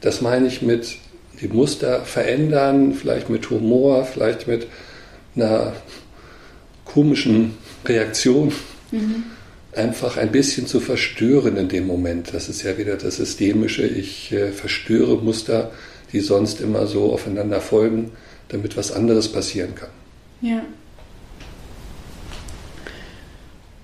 das 0.00 0.20
meine 0.20 0.46
ich 0.46 0.62
mit 0.62 0.96
die 1.40 1.48
Muster 1.48 2.00
verändern, 2.00 2.94
vielleicht 2.94 3.28
mit 3.28 3.50
Humor, 3.50 4.04
vielleicht 4.04 4.46
mit 4.46 4.66
einer 5.36 5.72
komischen 6.84 7.54
Reaktion 7.84 8.52
mhm. 8.90 9.24
einfach 9.74 10.16
ein 10.16 10.32
bisschen 10.32 10.66
zu 10.66 10.80
verstören 10.80 11.56
in 11.56 11.68
dem 11.68 11.86
Moment. 11.86 12.32
Das 12.32 12.48
ist 12.48 12.62
ja 12.62 12.78
wieder 12.78 12.96
das 12.96 13.16
Systemische. 13.16 13.86
Ich 13.86 14.32
äh, 14.32 14.52
verstöre 14.52 15.22
Muster, 15.22 15.70
die 16.12 16.20
sonst 16.20 16.60
immer 16.60 16.86
so 16.86 17.12
aufeinander 17.12 17.60
folgen, 17.60 18.12
damit 18.48 18.76
was 18.76 18.92
anderes 18.92 19.30
passieren 19.30 19.74
kann. 19.74 19.90
Ja. 20.40 20.62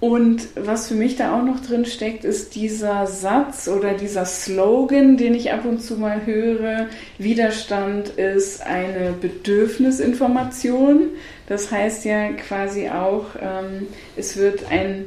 Und 0.03 0.49
was 0.57 0.89
für 0.89 0.97
mich 0.97 1.15
da 1.15 1.39
auch 1.39 1.45
noch 1.45 1.61
drin 1.61 1.85
steckt, 1.85 2.25
ist 2.25 2.57
dieser 2.57 3.07
Satz 3.07 3.69
oder 3.69 3.95
dieser 3.95 4.25
Slogan, 4.25 5.17
den 5.17 5.33
ich 5.33 5.53
ab 5.53 5.65
und 5.65 5.81
zu 5.81 5.95
mal 5.95 6.27
höre. 6.27 6.89
Widerstand 7.19 8.09
ist 8.09 8.67
eine 8.67 9.13
Bedürfnisinformation. 9.13 11.11
Das 11.53 11.71
heißt 11.71 12.07
ja 12.07 12.33
quasi 12.33 12.89
auch, 12.89 13.27
ähm, 13.39 13.89
es 14.17 14.39
wird 14.39 14.71
ein 14.71 15.05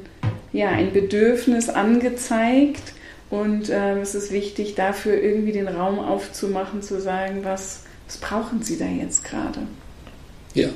ja, 0.54 0.70
ein 0.70 0.94
Bedürfnis 0.94 1.70
angezeigt 1.70 2.94
und 3.32 3.72
äh, 3.72 4.00
es 4.00 4.14
ist 4.14 4.32
wichtig, 4.32 4.76
dafür 4.76 5.20
irgendwie 5.20 5.54
den 5.54 5.68
Raum 5.68 5.98
aufzumachen, 5.98 6.84
zu 6.84 7.02
sagen, 7.02 7.40
was, 7.42 7.82
was 8.06 8.18
brauchen 8.18 8.62
Sie 8.62 8.78
da 8.78 8.86
jetzt 8.86 9.24
gerade? 9.24 9.62
Ja. 10.54 10.70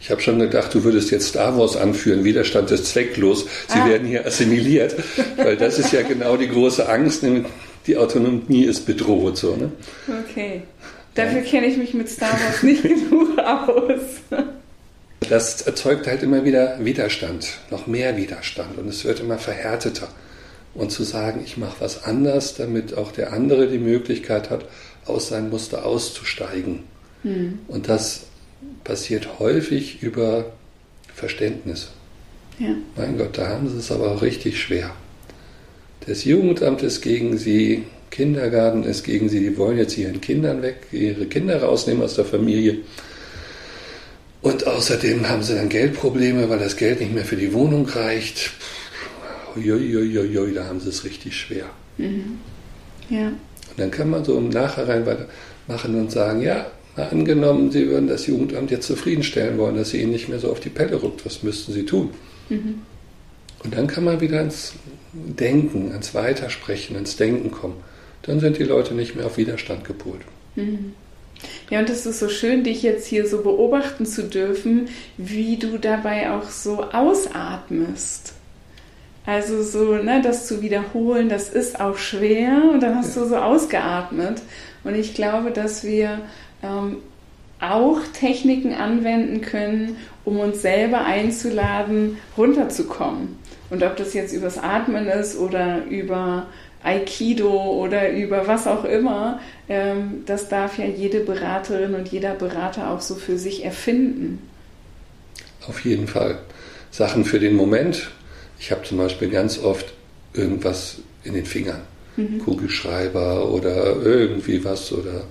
Ich 0.00 0.12
habe 0.12 0.20
schon 0.20 0.38
gedacht, 0.38 0.72
du 0.72 0.84
würdest 0.84 1.10
jetzt 1.10 1.30
Star 1.30 1.58
Wars 1.58 1.76
anführen. 1.76 2.22
Widerstand 2.22 2.70
ist 2.70 2.86
zwecklos. 2.86 3.46
Sie 3.66 3.80
ah. 3.80 3.88
werden 3.88 4.06
hier 4.06 4.24
assimiliert, 4.24 4.94
weil 5.36 5.56
das 5.56 5.80
ist 5.80 5.92
ja 5.92 6.02
genau 6.08 6.36
die 6.36 6.48
große 6.48 6.88
Angst. 6.88 7.24
Die 7.88 7.96
Autonomie 7.96 8.66
ist 8.66 8.86
bedroht. 8.86 9.36
So, 9.36 9.56
ne? 9.56 9.72
Okay. 10.28 10.62
Dafür 11.16 11.40
kenne 11.40 11.66
ich 11.66 11.76
mich 11.76 11.92
mit 11.92 12.08
Star 12.08 12.30
Wars 12.32 12.62
nicht 12.62 12.82
genug 12.84 13.36
aus. 13.40 14.38
Das 15.32 15.62
erzeugt 15.62 16.06
halt 16.08 16.22
immer 16.22 16.44
wieder 16.44 16.76
Widerstand, 16.84 17.52
noch 17.70 17.86
mehr 17.86 18.18
Widerstand 18.18 18.76
und 18.76 18.86
es 18.86 19.06
wird 19.06 19.18
immer 19.20 19.38
verhärteter. 19.38 20.08
Und 20.74 20.92
zu 20.92 21.04
sagen, 21.04 21.40
ich 21.42 21.56
mache 21.56 21.76
was 21.78 22.04
anders, 22.04 22.54
damit 22.54 22.98
auch 22.98 23.12
der 23.12 23.32
andere 23.32 23.66
die 23.66 23.78
Möglichkeit 23.78 24.50
hat, 24.50 24.66
aus 25.06 25.28
seinem 25.28 25.48
Muster 25.48 25.86
auszusteigen. 25.86 26.80
Hm. 27.22 27.60
Und 27.66 27.88
das 27.88 28.24
passiert 28.84 29.38
häufig 29.38 30.02
über 30.02 30.52
Verständnis. 31.14 31.88
Ja. 32.58 32.74
Mein 32.94 33.16
Gott, 33.16 33.38
da 33.38 33.48
haben 33.48 33.70
sie 33.70 33.78
es 33.78 33.90
aber 33.90 34.10
auch 34.10 34.20
richtig 34.20 34.60
schwer. 34.60 34.90
Das 36.06 36.24
Jugendamt 36.24 36.82
ist 36.82 37.00
gegen 37.00 37.38
sie, 37.38 37.84
Kindergarten 38.10 38.84
ist 38.84 39.02
gegen 39.02 39.30
sie, 39.30 39.40
die 39.40 39.56
wollen 39.56 39.78
jetzt 39.78 39.96
ihren 39.96 40.20
Kindern 40.20 40.60
weg, 40.60 40.88
ihre 40.92 41.24
Kinder 41.24 41.62
rausnehmen 41.62 42.02
aus 42.02 42.16
der 42.16 42.26
Familie. 42.26 42.80
Und 44.42 44.66
außerdem 44.66 45.28
haben 45.28 45.42
sie 45.42 45.54
dann 45.54 45.68
Geldprobleme, 45.68 46.48
weil 46.48 46.58
das 46.58 46.76
Geld 46.76 47.00
nicht 47.00 47.14
mehr 47.14 47.24
für 47.24 47.36
die 47.36 47.52
Wohnung 47.52 47.86
reicht. 47.86 48.50
Uiuiuiui, 49.56 50.52
da 50.52 50.64
haben 50.64 50.80
sie 50.80 50.88
es 50.88 51.04
richtig 51.04 51.36
schwer. 51.36 51.66
Mhm. 51.96 52.38
Ja. 53.08 53.28
Und 53.28 53.78
dann 53.78 53.90
kann 53.90 54.10
man 54.10 54.24
so 54.24 54.36
im 54.36 54.48
Nachhinein 54.48 55.06
weitermachen 55.06 55.94
und 55.94 56.10
sagen, 56.10 56.42
ja, 56.42 56.66
mal 56.96 57.08
angenommen, 57.08 57.70
Sie 57.70 57.86
würden 57.88 58.08
das 58.08 58.26
Jugendamt 58.26 58.70
jetzt 58.70 58.86
zufriedenstellen 58.86 59.58
wollen, 59.58 59.76
dass 59.76 59.90
Sie 59.90 60.02
Ihnen 60.02 60.12
nicht 60.12 60.28
mehr 60.28 60.38
so 60.38 60.50
auf 60.50 60.60
die 60.60 60.70
Pelle 60.70 61.02
rückt. 61.02 61.24
Was 61.24 61.42
müssten 61.42 61.72
Sie 61.72 61.84
tun? 61.84 62.10
Mhm. 62.48 62.82
Und 63.62 63.74
dann 63.74 63.86
kann 63.86 64.04
man 64.04 64.20
wieder 64.20 64.38
ans 64.38 64.72
Denken, 65.12 65.92
ans 65.92 66.14
Weitersprechen, 66.14 66.96
ans 66.96 67.16
Denken 67.16 67.50
kommen. 67.50 67.76
Dann 68.22 68.40
sind 68.40 68.58
die 68.58 68.64
Leute 68.64 68.94
nicht 68.94 69.14
mehr 69.14 69.26
auf 69.26 69.36
Widerstand 69.36 69.84
gepolt. 69.84 70.22
Mhm. 70.56 70.94
Ja, 71.70 71.80
und 71.80 71.90
es 71.90 72.06
ist 72.06 72.18
so 72.18 72.28
schön, 72.28 72.64
dich 72.64 72.82
jetzt 72.82 73.06
hier 73.06 73.26
so 73.26 73.42
beobachten 73.42 74.06
zu 74.06 74.24
dürfen, 74.24 74.88
wie 75.16 75.56
du 75.56 75.78
dabei 75.78 76.30
auch 76.30 76.48
so 76.48 76.84
ausatmest. 76.84 78.34
Also 79.24 79.62
so, 79.62 79.94
ne, 79.94 80.20
das 80.22 80.46
zu 80.46 80.62
wiederholen, 80.62 81.28
das 81.28 81.48
ist 81.48 81.80
auch 81.80 81.96
schwer 81.96 82.62
und 82.72 82.82
dann 82.82 82.96
hast 82.96 83.14
ja. 83.16 83.22
du 83.22 83.28
so 83.28 83.36
ausgeatmet. 83.36 84.42
Und 84.84 84.96
ich 84.96 85.14
glaube, 85.14 85.52
dass 85.52 85.84
wir 85.84 86.18
ähm, 86.62 86.96
auch 87.60 88.00
Techniken 88.12 88.74
anwenden 88.74 89.40
können, 89.40 89.96
um 90.24 90.40
uns 90.40 90.62
selber 90.62 91.04
einzuladen, 91.04 92.18
runterzukommen. 92.36 93.38
Und 93.70 93.82
ob 93.84 93.96
das 93.96 94.12
jetzt 94.12 94.34
übers 94.34 94.58
Atmen 94.58 95.06
ist 95.06 95.38
oder 95.38 95.84
über 95.86 96.48
Aikido 96.82 97.50
oder 97.50 98.10
über 98.10 98.46
was 98.46 98.66
auch 98.66 98.84
immer, 98.84 99.40
ähm, 99.68 100.24
das 100.26 100.48
darf 100.48 100.78
ja 100.78 100.86
jede 100.86 101.20
Beraterin 101.20 101.94
und 101.94 102.08
jeder 102.08 102.34
Berater 102.34 102.90
auch 102.90 103.00
so 103.00 103.14
für 103.14 103.38
sich 103.38 103.64
erfinden. 103.64 104.40
Auf 105.66 105.84
jeden 105.84 106.08
Fall. 106.08 106.38
Sachen 106.90 107.24
für 107.24 107.38
den 107.38 107.54
Moment. 107.54 108.10
Ich 108.58 108.70
habe 108.70 108.82
zum 108.82 108.98
Beispiel 108.98 109.30
ganz 109.30 109.58
oft 109.58 109.92
irgendwas 110.34 110.98
in 111.24 111.34
den 111.34 111.46
Fingern. 111.46 111.82
Mhm. 112.16 112.40
Kugelschreiber 112.40 113.50
oder 113.50 113.96
irgendwie 113.96 114.64
was 114.64 114.92
oder 114.92 115.24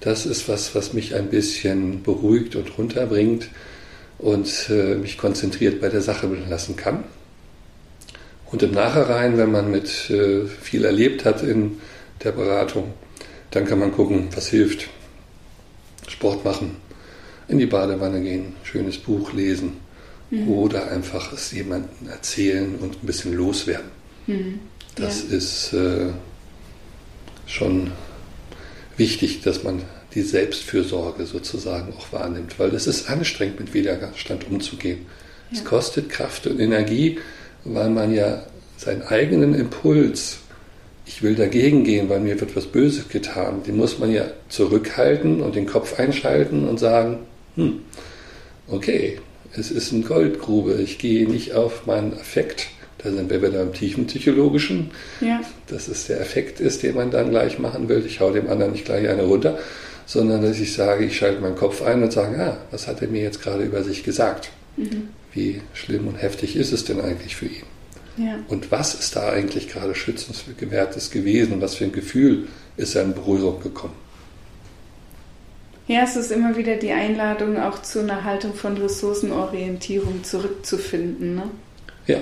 das 0.00 0.24
ist 0.24 0.48
was, 0.48 0.74
was 0.74 0.92
mich 0.92 1.14
ein 1.14 1.28
bisschen 1.28 2.02
beruhigt 2.02 2.56
und 2.56 2.78
runterbringt 2.78 3.48
und 4.18 4.70
äh, 4.70 4.94
mich 4.94 5.18
konzentriert 5.18 5.80
bei 5.80 5.88
der 5.88 6.00
Sache 6.00 6.28
lassen 6.48 6.76
kann. 6.76 7.04
Und 8.56 8.62
im 8.62 8.70
Nachhinein, 8.70 9.36
wenn 9.36 9.52
man 9.52 9.70
mit 9.70 10.08
äh, 10.08 10.46
viel 10.46 10.86
erlebt 10.86 11.26
hat 11.26 11.42
in 11.42 11.78
der 12.24 12.32
Beratung, 12.32 12.94
dann 13.50 13.66
kann 13.66 13.78
man 13.78 13.92
gucken, 13.92 14.28
was 14.34 14.48
hilft. 14.48 14.88
Sport 16.08 16.42
machen, 16.42 16.78
in 17.48 17.58
die 17.58 17.66
Badewanne 17.66 18.22
gehen, 18.22 18.54
schönes 18.62 18.96
Buch 18.96 19.34
lesen 19.34 19.72
mhm. 20.30 20.48
oder 20.48 20.90
einfach 20.90 21.34
es 21.34 21.52
jemandem 21.52 22.08
erzählen 22.08 22.76
und 22.76 23.02
ein 23.02 23.06
bisschen 23.06 23.34
loswerden. 23.34 23.90
Mhm. 24.26 24.60
Das 24.94 25.24
ja. 25.28 25.36
ist 25.36 25.74
äh, 25.74 26.06
schon 27.46 27.90
wichtig, 28.96 29.42
dass 29.42 29.64
man 29.64 29.82
die 30.14 30.22
Selbstfürsorge 30.22 31.26
sozusagen 31.26 31.92
auch 31.92 32.10
wahrnimmt, 32.10 32.58
weil 32.58 32.74
es 32.74 32.86
ist 32.86 33.10
anstrengend, 33.10 33.60
mit 33.60 33.74
Widerstand 33.74 34.48
umzugehen. 34.48 35.04
Ja. 35.50 35.58
Es 35.58 35.64
kostet 35.66 36.08
Kraft 36.08 36.46
und 36.46 36.58
Energie, 36.58 37.18
weil 37.72 37.90
man 37.90 38.14
ja 38.14 38.42
seinen 38.76 39.02
eigenen 39.02 39.54
Impuls, 39.54 40.38
ich 41.06 41.22
will 41.22 41.34
dagegen 41.34 41.84
gehen, 41.84 42.08
weil 42.08 42.20
mir 42.20 42.40
wird 42.40 42.56
was 42.56 42.66
Böses 42.66 43.08
getan, 43.08 43.62
den 43.66 43.76
muss 43.76 43.98
man 43.98 44.12
ja 44.12 44.24
zurückhalten 44.48 45.40
und 45.40 45.54
den 45.54 45.66
Kopf 45.66 45.98
einschalten 45.98 46.68
und 46.68 46.78
sagen, 46.78 47.18
hm, 47.56 47.80
okay, 48.68 49.18
es 49.56 49.70
ist 49.70 49.92
eine 49.92 50.02
Goldgrube, 50.02 50.74
ich 50.74 50.98
gehe 50.98 51.28
nicht 51.28 51.54
auf 51.54 51.86
meinen 51.86 52.12
Affekt, 52.14 52.68
da 52.98 53.10
sind 53.10 53.30
wir 53.30 53.40
wieder 53.40 53.62
im 53.62 53.72
tiefen 53.72 54.06
psychologischen, 54.06 54.90
ja. 55.20 55.40
dass 55.68 55.88
es 55.88 56.06
der 56.06 56.20
Effekt 56.20 56.60
ist, 56.60 56.82
den 56.82 56.96
man 56.96 57.10
dann 57.10 57.30
gleich 57.30 57.58
machen 57.58 57.88
will, 57.88 58.04
ich 58.04 58.20
hau 58.20 58.30
dem 58.30 58.48
anderen 58.48 58.72
nicht 58.72 58.84
gleich 58.84 59.08
eine 59.08 59.22
runter, 59.22 59.58
sondern 60.06 60.42
dass 60.42 60.60
ich 60.60 60.72
sage, 60.72 61.04
ich 61.04 61.16
schalte 61.16 61.40
meinen 61.40 61.56
Kopf 61.56 61.82
ein 61.82 62.02
und 62.02 62.12
sage, 62.12 62.38
ah, 62.40 62.58
was 62.70 62.86
hat 62.86 63.02
er 63.02 63.08
mir 63.08 63.22
jetzt 63.22 63.42
gerade 63.42 63.64
über 63.64 63.82
sich 63.82 64.04
gesagt? 64.04 64.50
Mhm. 64.76 65.08
Wie 65.32 65.60
schlimm 65.74 66.08
und 66.08 66.16
heftig 66.16 66.56
ist 66.56 66.72
es 66.72 66.84
denn 66.84 67.00
eigentlich 67.00 67.36
für 67.36 67.46
ihn? 67.46 67.64
Ja. 68.16 68.38
Und 68.48 68.70
was 68.70 68.94
ist 68.94 69.16
da 69.16 69.30
eigentlich 69.30 69.68
gerade 69.68 69.94
schützenswertes 69.94 71.10
gewesen 71.10 71.60
was 71.60 71.74
für 71.74 71.84
ein 71.84 71.92
Gefühl 71.92 72.48
ist 72.76 72.94
er 72.94 73.02
in 73.02 73.14
Berührung 73.14 73.60
gekommen? 73.60 73.94
Ja, 75.88 76.02
es 76.02 76.16
ist 76.16 76.32
immer 76.32 76.56
wieder 76.56 76.76
die 76.76 76.90
Einladung, 76.90 77.58
auch 77.58 77.80
zu 77.82 78.00
einer 78.00 78.24
Haltung 78.24 78.54
von 78.54 78.76
Ressourcenorientierung 78.76 80.24
zurückzufinden. 80.24 81.36
Ne? 81.36 81.42
Ja, 82.08 82.18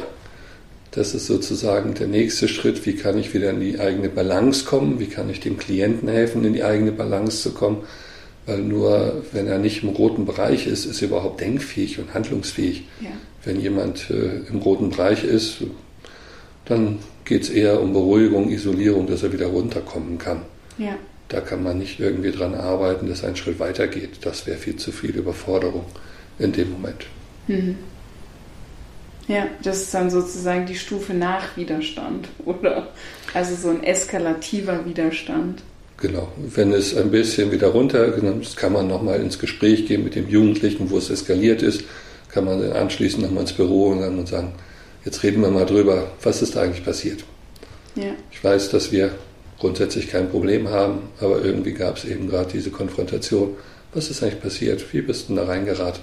das 0.90 1.14
ist 1.14 1.26
sozusagen 1.26 1.94
der 1.94 2.08
nächste 2.08 2.46
Schritt. 2.46 2.84
Wie 2.84 2.94
kann 2.94 3.16
ich 3.16 3.32
wieder 3.32 3.50
in 3.50 3.60
die 3.60 3.80
eigene 3.80 4.10
Balance 4.10 4.66
kommen? 4.66 5.00
Wie 5.00 5.06
kann 5.06 5.30
ich 5.30 5.40
dem 5.40 5.56
Klienten 5.56 6.08
helfen, 6.08 6.44
in 6.44 6.52
die 6.52 6.62
eigene 6.62 6.92
Balance 6.92 7.42
zu 7.42 7.54
kommen? 7.54 7.84
Weil 8.46 8.58
nur 8.58 9.24
wenn 9.32 9.46
er 9.46 9.58
nicht 9.58 9.82
im 9.82 9.88
roten 9.90 10.26
Bereich 10.26 10.66
ist, 10.66 10.84
ist 10.84 11.00
er 11.00 11.08
überhaupt 11.08 11.40
denkfähig 11.40 11.98
und 11.98 12.12
handlungsfähig. 12.12 12.84
Ja. 13.00 13.10
Wenn 13.42 13.60
jemand 13.60 14.10
äh, 14.10 14.40
im 14.50 14.58
roten 14.58 14.90
Bereich 14.90 15.24
ist, 15.24 15.62
dann 16.66 16.98
geht 17.24 17.42
es 17.42 17.50
eher 17.50 17.80
um 17.80 17.92
Beruhigung, 17.92 18.50
Isolierung, 18.50 19.06
dass 19.06 19.22
er 19.22 19.32
wieder 19.32 19.46
runterkommen 19.46 20.18
kann. 20.18 20.42
Ja. 20.78 20.96
Da 21.28 21.40
kann 21.40 21.62
man 21.62 21.78
nicht 21.78 22.00
irgendwie 22.00 22.32
dran 22.32 22.54
arbeiten, 22.54 23.08
dass 23.08 23.22
er 23.22 23.28
einen 23.28 23.36
Schritt 23.36 23.58
weiter 23.58 23.86
geht. 23.86 24.24
Das 24.26 24.46
wäre 24.46 24.58
viel 24.58 24.76
zu 24.76 24.92
viel 24.92 25.16
Überforderung 25.16 25.86
in 26.38 26.52
dem 26.52 26.72
Moment. 26.72 27.06
Mhm. 27.46 27.76
Ja, 29.26 29.46
das 29.62 29.82
ist 29.82 29.94
dann 29.94 30.10
sozusagen 30.10 30.66
die 30.66 30.74
Stufe 30.74 31.14
nach 31.14 31.56
Widerstand, 31.56 32.28
oder? 32.44 32.88
Also 33.32 33.54
so 33.54 33.70
ein 33.70 33.82
eskalativer 33.82 34.84
Widerstand. 34.84 35.62
Genau. 35.98 36.28
Wenn 36.36 36.72
es 36.72 36.96
ein 36.96 37.10
bisschen 37.10 37.52
wieder 37.52 37.68
runter, 37.68 38.14
ist, 38.40 38.56
kann 38.56 38.72
man 38.72 38.88
nochmal 38.88 39.20
ins 39.20 39.38
Gespräch 39.38 39.86
gehen 39.86 40.04
mit 40.04 40.14
dem 40.14 40.28
Jugendlichen, 40.28 40.90
wo 40.90 40.98
es 40.98 41.08
eskaliert 41.10 41.62
ist, 41.62 41.84
kann 42.30 42.44
man 42.44 42.60
dann 42.60 42.72
anschließend 42.72 43.22
nochmal 43.22 43.42
ins 43.42 43.52
Büro 43.52 43.88
und 43.88 44.28
sagen, 44.28 44.52
Jetzt 45.04 45.22
reden 45.22 45.42
wir 45.42 45.50
mal 45.50 45.66
drüber, 45.66 46.12
was 46.22 46.40
ist 46.40 46.56
da 46.56 46.62
eigentlich 46.62 46.84
passiert. 46.84 47.24
Ja. 47.94 48.12
Ich 48.32 48.42
weiß, 48.42 48.70
dass 48.70 48.90
wir 48.90 49.14
grundsätzlich 49.58 50.08
kein 50.08 50.30
Problem 50.30 50.68
haben, 50.68 51.00
aber 51.20 51.44
irgendwie 51.44 51.72
gab 51.72 51.98
es 51.98 52.04
eben 52.04 52.28
gerade 52.28 52.50
diese 52.50 52.70
Konfrontation. 52.70 53.56
Was 53.92 54.10
ist 54.10 54.22
eigentlich 54.22 54.40
passiert? 54.40 54.92
Wie 54.92 55.02
bist 55.02 55.28
du 55.28 55.34
da 55.34 55.44
reingeraten? 55.44 56.02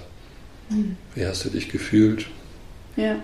Mhm. 0.70 0.96
Wie 1.14 1.26
hast 1.26 1.44
du 1.44 1.50
dich 1.50 1.68
gefühlt? 1.68 2.26
Ja. 2.96 3.16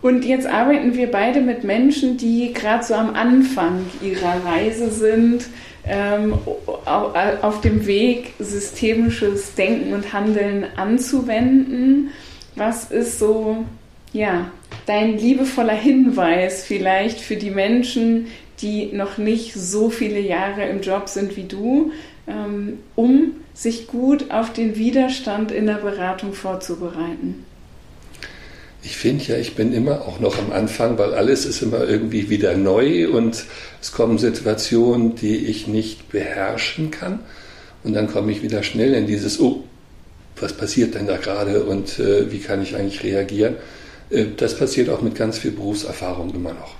Und 0.00 0.24
jetzt 0.24 0.46
arbeiten 0.46 0.94
wir 0.94 1.10
beide 1.10 1.40
mit 1.42 1.64
Menschen, 1.64 2.16
die 2.16 2.52
gerade 2.54 2.84
so 2.84 2.94
am 2.94 3.14
Anfang 3.14 3.84
ihrer 4.00 4.42
Reise 4.44 4.90
sind, 4.90 5.44
ähm, 5.86 6.34
auf 6.84 7.60
dem 7.60 7.86
Weg, 7.86 8.34
systemisches 8.38 9.54
Denken 9.54 9.92
und 9.94 10.12
Handeln 10.12 10.66
anzuwenden. 10.76 12.10
Was 12.56 12.90
ist 12.90 13.18
so, 13.18 13.64
ja, 14.12 14.50
dein 14.86 15.18
liebevoller 15.18 15.74
Hinweis 15.74 16.64
vielleicht 16.64 17.20
für 17.20 17.36
die 17.36 17.50
Menschen, 17.50 18.26
die 18.60 18.92
noch 18.92 19.18
nicht 19.18 19.54
so 19.54 19.90
viele 19.90 20.20
Jahre 20.20 20.68
im 20.68 20.82
Job 20.82 21.08
sind 21.08 21.36
wie 21.36 21.44
du, 21.44 21.92
ähm, 22.26 22.78
um 22.94 23.32
sich 23.54 23.86
gut 23.86 24.30
auf 24.30 24.52
den 24.52 24.76
Widerstand 24.76 25.50
in 25.52 25.66
der 25.66 25.74
Beratung 25.74 26.32
vorzubereiten? 26.32 27.44
Ich 28.82 28.96
finde 28.96 29.24
ja, 29.24 29.36
ich 29.36 29.54
bin 29.54 29.72
immer 29.72 30.02
auch 30.02 30.20
noch 30.20 30.38
am 30.38 30.52
Anfang, 30.52 30.96
weil 30.96 31.14
alles 31.14 31.44
ist 31.44 31.62
immer 31.62 31.86
irgendwie 31.86 32.30
wieder 32.30 32.56
neu 32.56 33.10
und 33.10 33.44
es 33.80 33.92
kommen 33.92 34.18
Situationen, 34.18 35.14
die 35.14 35.36
ich 35.36 35.66
nicht 35.66 36.08
beherrschen 36.10 36.90
kann. 36.90 37.20
Und 37.84 37.92
dann 37.92 38.10
komme 38.10 38.32
ich 38.32 38.42
wieder 38.42 38.62
schnell 38.62 38.94
in 38.94 39.06
dieses, 39.06 39.38
oh, 39.40 39.64
was 40.38 40.54
passiert 40.54 40.94
denn 40.94 41.06
da 41.06 41.18
gerade 41.18 41.64
und 41.64 41.98
äh, 41.98 42.30
wie 42.32 42.38
kann 42.38 42.62
ich 42.62 42.74
eigentlich 42.74 43.02
reagieren? 43.02 43.56
Äh, 44.08 44.26
das 44.36 44.56
passiert 44.56 44.88
auch 44.88 45.02
mit 45.02 45.14
ganz 45.14 45.38
viel 45.38 45.50
Berufserfahrung 45.50 46.34
immer 46.34 46.54
noch. 46.54 46.74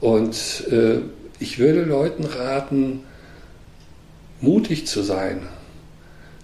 Und 0.00 0.64
äh, 0.70 1.00
ich 1.40 1.58
würde 1.58 1.82
Leuten 1.82 2.24
raten, 2.24 3.00
mutig 4.40 4.86
zu 4.86 5.02
sein, 5.02 5.48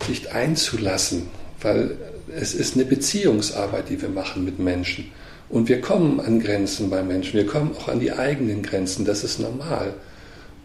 sich 0.04 0.32
einzulassen, 0.32 1.28
weil 1.60 1.96
es 2.28 2.54
ist 2.54 2.74
eine 2.74 2.84
Beziehungsarbeit, 2.84 3.88
die 3.88 4.00
wir 4.00 4.08
machen 4.08 4.44
mit 4.44 4.58
Menschen. 4.58 5.10
Und 5.48 5.68
wir 5.68 5.80
kommen 5.80 6.20
an 6.20 6.40
Grenzen 6.40 6.90
bei 6.90 7.02
Menschen, 7.02 7.34
wir 7.34 7.46
kommen 7.46 7.76
auch 7.76 7.88
an 7.88 8.00
die 8.00 8.12
eigenen 8.12 8.62
Grenzen, 8.62 9.04
das 9.04 9.24
ist 9.24 9.40
normal. 9.40 9.94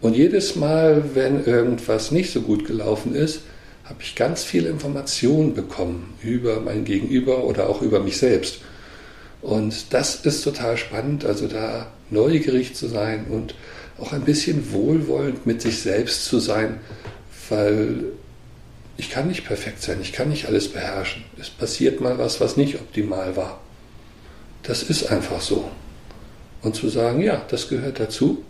Und 0.00 0.16
jedes 0.16 0.56
Mal, 0.56 1.04
wenn 1.14 1.44
irgendwas 1.44 2.10
nicht 2.10 2.32
so 2.32 2.40
gut 2.40 2.66
gelaufen 2.66 3.14
ist, 3.14 3.40
habe 3.84 4.02
ich 4.02 4.14
ganz 4.14 4.44
viel 4.44 4.66
Information 4.66 5.52
bekommen 5.52 6.14
über 6.22 6.60
mein 6.60 6.84
Gegenüber 6.84 7.44
oder 7.44 7.68
auch 7.68 7.82
über 7.82 8.00
mich 8.00 8.16
selbst. 8.16 8.60
Und 9.42 9.92
das 9.92 10.24
ist 10.24 10.42
total 10.42 10.76
spannend, 10.76 11.24
also 11.24 11.46
da 11.46 11.88
neugierig 12.10 12.74
zu 12.74 12.88
sein 12.88 13.26
und 13.28 13.54
auch 13.98 14.12
ein 14.12 14.22
bisschen 14.22 14.72
wohlwollend 14.72 15.46
mit 15.46 15.60
sich 15.60 15.80
selbst 15.80 16.24
zu 16.24 16.38
sein, 16.38 16.78
weil 17.48 18.04
ich 19.00 19.08
kann 19.08 19.28
nicht 19.28 19.46
perfekt 19.46 19.80
sein, 19.80 19.98
ich 20.02 20.12
kann 20.12 20.28
nicht 20.28 20.44
alles 20.46 20.68
beherrschen. 20.68 21.24
Es 21.40 21.48
passiert 21.48 22.02
mal 22.02 22.18
was, 22.18 22.38
was 22.38 22.58
nicht 22.58 22.74
optimal 22.74 23.34
war. 23.34 23.58
Das 24.62 24.82
ist 24.82 25.10
einfach 25.10 25.40
so. 25.40 25.70
Und 26.60 26.74
zu 26.74 26.90
sagen, 26.90 27.22
ja, 27.22 27.42
das 27.48 27.70
gehört 27.70 27.98
dazu. 27.98 28.44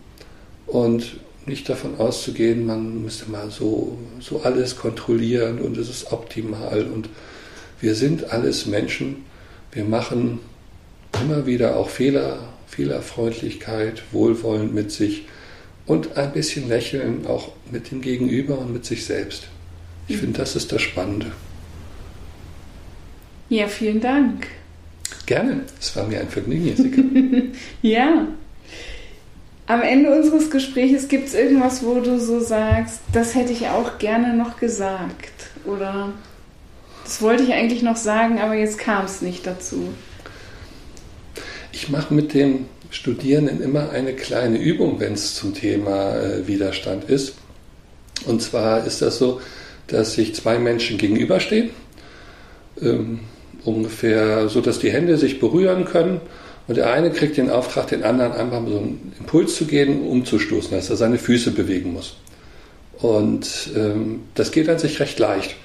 Und 0.66 1.18
nicht 1.46 1.68
davon 1.68 1.98
auszugehen, 1.98 2.66
man 2.66 3.00
müsste 3.00 3.30
mal 3.30 3.48
so, 3.52 3.96
so 4.18 4.40
alles 4.42 4.76
kontrollieren 4.76 5.60
und 5.60 5.76
es 5.76 5.88
ist 5.88 6.10
optimal. 6.10 6.82
Und 6.82 7.08
wir 7.80 7.94
sind 7.94 8.32
alles 8.32 8.66
Menschen. 8.66 9.24
Wir 9.70 9.84
machen 9.84 10.40
immer 11.22 11.46
wieder 11.46 11.76
auch 11.76 11.90
Fehler, 11.90 12.40
Fehlerfreundlichkeit, 12.66 14.02
Wohlwollen 14.10 14.74
mit 14.74 14.90
sich 14.90 15.26
und 15.86 16.16
ein 16.16 16.32
bisschen 16.32 16.68
Lächeln 16.68 17.24
auch 17.28 17.52
mit 17.70 17.92
dem 17.92 18.00
Gegenüber 18.00 18.58
und 18.58 18.72
mit 18.72 18.84
sich 18.84 19.04
selbst. 19.04 19.46
Ich 20.10 20.16
finde, 20.16 20.40
das 20.40 20.56
ist 20.56 20.72
das 20.72 20.82
Spannende. 20.82 21.30
Ja, 23.48 23.68
vielen 23.68 24.00
Dank. 24.00 24.48
Gerne. 25.24 25.60
Es 25.78 25.94
war 25.94 26.04
mir 26.04 26.18
ein 26.20 26.28
Vergnügen, 26.28 26.66
Jessica. 26.66 27.00
ja. 27.82 28.26
Am 29.66 29.82
Ende 29.82 30.10
unseres 30.12 30.50
Gesprächs 30.50 31.06
gibt 31.06 31.28
es 31.28 31.34
irgendwas, 31.34 31.84
wo 31.84 32.00
du 32.00 32.18
so 32.18 32.40
sagst, 32.40 32.98
das 33.12 33.36
hätte 33.36 33.52
ich 33.52 33.68
auch 33.68 33.98
gerne 33.98 34.34
noch 34.34 34.58
gesagt. 34.58 35.50
Oder 35.64 36.12
das 37.04 37.22
wollte 37.22 37.44
ich 37.44 37.52
eigentlich 37.52 37.82
noch 37.82 37.96
sagen, 37.96 38.40
aber 38.40 38.54
jetzt 38.54 38.78
kam 38.78 39.04
es 39.04 39.22
nicht 39.22 39.46
dazu. 39.46 39.90
Ich 41.70 41.88
mache 41.88 42.12
mit 42.12 42.34
den 42.34 42.66
Studierenden 42.90 43.62
immer 43.62 43.90
eine 43.90 44.14
kleine 44.14 44.58
Übung, 44.58 44.98
wenn 44.98 45.12
es 45.12 45.36
zum 45.36 45.54
Thema 45.54 46.16
äh, 46.16 46.48
Widerstand 46.48 47.04
ist. 47.04 47.34
Und 48.26 48.42
zwar 48.42 48.84
ist 48.84 49.02
das 49.02 49.18
so, 49.18 49.40
dass 49.92 50.14
sich 50.14 50.34
zwei 50.34 50.58
Menschen 50.58 50.98
gegenüberstehen, 50.98 51.70
ähm, 52.82 53.20
ungefähr 53.64 54.48
so, 54.48 54.60
dass 54.60 54.78
die 54.78 54.90
Hände 54.90 55.16
sich 55.16 55.40
berühren 55.40 55.84
können. 55.84 56.20
Und 56.68 56.76
der 56.76 56.92
eine 56.92 57.10
kriegt 57.10 57.36
den 57.36 57.50
Auftrag, 57.50 57.88
den 57.88 58.04
anderen 58.04 58.32
einfach 58.32 58.62
so 58.66 58.78
einen 58.78 59.12
Impuls 59.18 59.56
zu 59.56 59.64
geben, 59.64 60.06
umzustoßen, 60.06 60.70
dass 60.70 60.90
er 60.90 60.96
seine 60.96 61.18
Füße 61.18 61.50
bewegen 61.50 61.92
muss. 61.92 62.16
Und 62.98 63.70
ähm, 63.76 64.20
das 64.34 64.52
geht 64.52 64.68
an 64.68 64.78
sich 64.78 65.00
recht 65.00 65.18
leicht. 65.18 65.56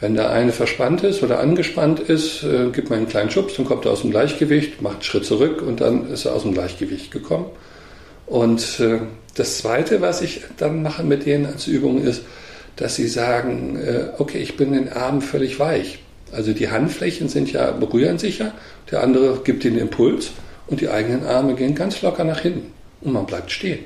Wenn 0.00 0.14
der 0.14 0.30
eine 0.30 0.52
verspannt 0.52 1.04
ist 1.04 1.22
oder 1.22 1.38
angespannt 1.38 2.00
ist, 2.00 2.42
äh, 2.42 2.70
gibt 2.72 2.90
man 2.90 3.00
einen 3.00 3.08
kleinen 3.08 3.30
Schubs, 3.30 3.54
dann 3.56 3.64
kommt 3.64 3.84
er 3.84 3.92
aus 3.92 4.00
dem 4.00 4.10
Gleichgewicht, 4.10 4.82
macht 4.82 4.94
einen 4.94 5.02
Schritt 5.02 5.24
zurück 5.24 5.62
und 5.62 5.80
dann 5.80 6.10
ist 6.10 6.24
er 6.24 6.34
aus 6.34 6.42
dem 6.42 6.52
Gleichgewicht 6.52 7.10
gekommen. 7.10 7.46
Und 8.26 8.80
äh, 8.80 8.98
das 9.34 9.58
Zweite, 9.58 10.00
was 10.00 10.22
ich 10.22 10.42
dann 10.56 10.82
mache 10.82 11.04
mit 11.04 11.26
denen 11.26 11.46
als 11.46 11.66
Übung, 11.66 12.02
ist, 12.02 12.22
dass 12.76 12.96
sie 12.96 13.08
sagen, 13.08 13.76
äh, 13.76 14.08
okay, 14.18 14.38
ich 14.38 14.56
bin 14.56 14.74
in 14.74 14.84
den 14.84 14.92
Armen 14.92 15.20
völlig 15.20 15.58
weich. 15.58 16.00
Also 16.32 16.52
die 16.52 16.70
Handflächen 16.70 17.28
sind 17.28 17.52
ja, 17.52 17.70
berühren 17.70 18.18
sich 18.18 18.38
ja, 18.38 18.52
der 18.90 19.02
andere 19.02 19.40
gibt 19.44 19.64
den 19.64 19.78
Impuls 19.78 20.30
und 20.66 20.80
die 20.80 20.88
eigenen 20.88 21.24
Arme 21.24 21.54
gehen 21.54 21.74
ganz 21.74 22.02
locker 22.02 22.24
nach 22.24 22.40
hinten 22.40 22.72
und 23.00 23.12
man 23.12 23.26
bleibt 23.26 23.50
stehen. 23.50 23.80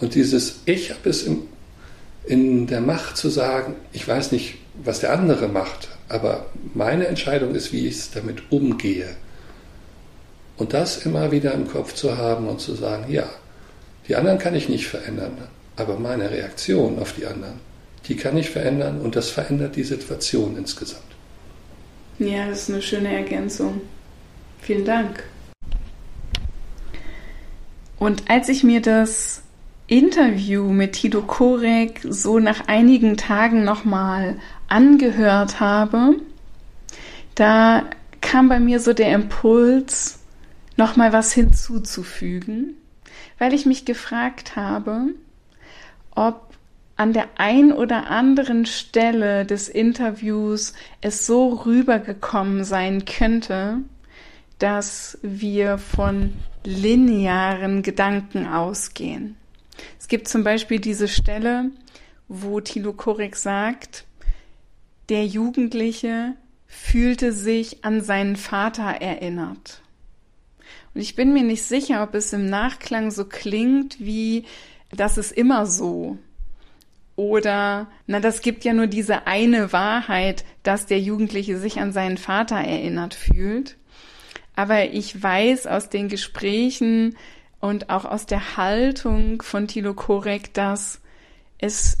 Und 0.00 0.14
dieses 0.14 0.60
Ich 0.64 0.90
habe 0.90 1.08
es 1.08 1.22
in, 1.22 1.42
in 2.26 2.66
der 2.66 2.80
Macht 2.80 3.16
zu 3.16 3.28
sagen, 3.28 3.76
ich 3.92 4.06
weiß 4.06 4.32
nicht, 4.32 4.56
was 4.82 5.00
der 5.00 5.12
andere 5.12 5.48
macht, 5.48 5.88
aber 6.08 6.46
meine 6.74 7.06
Entscheidung 7.06 7.54
ist, 7.54 7.72
wie 7.72 7.86
ich 7.86 8.10
damit 8.12 8.50
umgehe. 8.50 9.08
Und 10.56 10.72
das 10.72 11.04
immer 11.04 11.30
wieder 11.30 11.52
im 11.54 11.68
Kopf 11.68 11.94
zu 11.94 12.16
haben 12.16 12.48
und 12.48 12.60
zu 12.60 12.74
sagen, 12.74 13.06
ja, 13.08 13.28
die 14.08 14.16
anderen 14.16 14.38
kann 14.38 14.54
ich 14.54 14.68
nicht 14.68 14.86
verändern, 14.86 15.32
aber 15.76 15.98
meine 15.98 16.30
Reaktion 16.30 16.98
auf 16.98 17.12
die 17.12 17.26
anderen, 17.26 17.60
die 18.08 18.16
kann 18.16 18.36
ich 18.36 18.50
verändern 18.50 19.00
und 19.00 19.16
das 19.16 19.30
verändert 19.30 19.76
die 19.76 19.84
Situation 19.84 20.56
insgesamt. 20.56 21.02
Ja, 22.18 22.48
das 22.48 22.62
ist 22.62 22.70
eine 22.70 22.82
schöne 22.82 23.14
Ergänzung. 23.14 23.80
Vielen 24.60 24.84
Dank. 24.84 25.24
Und 27.98 28.30
als 28.30 28.48
ich 28.48 28.64
mir 28.64 28.80
das 28.80 29.42
Interview 29.86 30.64
mit 30.70 30.94
Tito 30.94 31.22
Korek 31.22 32.00
so 32.08 32.38
nach 32.38 32.66
einigen 32.66 33.16
Tagen 33.16 33.64
nochmal 33.64 34.36
angehört 34.68 35.60
habe, 35.60 36.16
da 37.34 37.84
kam 38.20 38.48
bei 38.48 38.60
mir 38.60 38.80
so 38.80 38.92
der 38.92 39.12
Impuls, 39.12 40.18
nochmal 40.76 41.12
was 41.12 41.32
hinzuzufügen, 41.32 42.74
weil 43.38 43.54
ich 43.54 43.66
mich 43.66 43.84
gefragt 43.84 44.56
habe, 44.56 45.06
ob 46.14 46.47
an 46.98 47.12
der 47.12 47.28
ein 47.36 47.72
oder 47.72 48.10
anderen 48.10 48.66
Stelle 48.66 49.46
des 49.46 49.68
Interviews 49.68 50.74
es 51.00 51.26
so 51.26 51.48
rübergekommen 51.48 52.64
sein 52.64 53.04
könnte, 53.04 53.78
dass 54.58 55.16
wir 55.22 55.78
von 55.78 56.32
linearen 56.64 57.82
Gedanken 57.82 58.48
ausgehen. 58.48 59.36
Es 60.00 60.08
gibt 60.08 60.26
zum 60.26 60.42
Beispiel 60.42 60.80
diese 60.80 61.06
Stelle, 61.06 61.70
wo 62.26 62.60
Thilo 62.60 62.92
Korek 62.92 63.36
sagt, 63.36 64.04
der 65.08 65.24
Jugendliche 65.24 66.34
fühlte 66.66 67.32
sich 67.32 67.84
an 67.84 68.00
seinen 68.00 68.34
Vater 68.34 68.82
erinnert. 68.82 69.82
Und 70.94 71.00
ich 71.00 71.14
bin 71.14 71.32
mir 71.32 71.44
nicht 71.44 71.62
sicher, 71.62 72.02
ob 72.02 72.16
es 72.16 72.32
im 72.32 72.46
Nachklang 72.46 73.12
so 73.12 73.24
klingt 73.24 74.00
wie, 74.00 74.46
das 74.90 75.16
ist 75.16 75.30
immer 75.30 75.64
so. 75.64 76.18
Oder, 77.18 77.88
na, 78.06 78.20
das 78.20 78.42
gibt 78.42 78.64
ja 78.64 78.72
nur 78.72 78.86
diese 78.86 79.26
eine 79.26 79.72
Wahrheit, 79.72 80.44
dass 80.62 80.86
der 80.86 81.00
Jugendliche 81.00 81.58
sich 81.58 81.80
an 81.80 81.90
seinen 81.90 82.16
Vater 82.16 82.54
erinnert 82.54 83.12
fühlt. 83.12 83.76
Aber 84.54 84.84
ich 84.84 85.20
weiß 85.20 85.66
aus 85.66 85.88
den 85.88 86.06
Gesprächen 86.06 87.16
und 87.58 87.90
auch 87.90 88.04
aus 88.04 88.26
der 88.26 88.56
Haltung 88.56 89.42
von 89.42 89.66
Thilo 89.66 89.94
Korek, 89.94 90.54
dass 90.54 91.00
es 91.58 91.98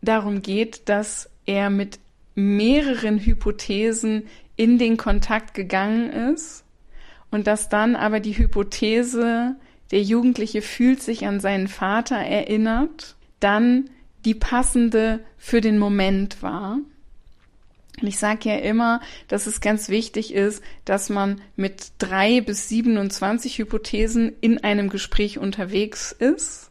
darum 0.00 0.40
geht, 0.40 0.88
dass 0.88 1.28
er 1.44 1.68
mit 1.68 1.98
mehreren 2.34 3.18
Hypothesen 3.18 4.26
in 4.56 4.78
den 4.78 4.96
Kontakt 4.96 5.52
gegangen 5.52 6.32
ist 6.32 6.64
und 7.30 7.46
dass 7.46 7.68
dann 7.68 7.94
aber 7.94 8.20
die 8.20 8.38
Hypothese, 8.38 9.56
der 9.90 10.00
Jugendliche 10.00 10.62
fühlt 10.62 11.02
sich 11.02 11.26
an 11.26 11.40
seinen 11.40 11.68
Vater 11.68 12.16
erinnert, 12.16 13.16
dann 13.38 13.90
die 14.26 14.34
passende 14.34 15.20
für 15.38 15.62
den 15.62 15.78
Moment 15.78 16.42
war. 16.42 16.78
Und 18.00 18.08
ich 18.08 18.18
sage 18.18 18.50
ja 18.50 18.56
immer, 18.56 19.00
dass 19.28 19.46
es 19.46 19.62
ganz 19.62 19.88
wichtig 19.88 20.34
ist, 20.34 20.62
dass 20.84 21.08
man 21.08 21.40
mit 21.54 21.92
drei 21.98 22.42
bis 22.42 22.68
27 22.68 23.58
Hypothesen 23.58 24.32
in 24.40 24.62
einem 24.62 24.90
Gespräch 24.90 25.38
unterwegs 25.38 26.12
ist. 26.12 26.70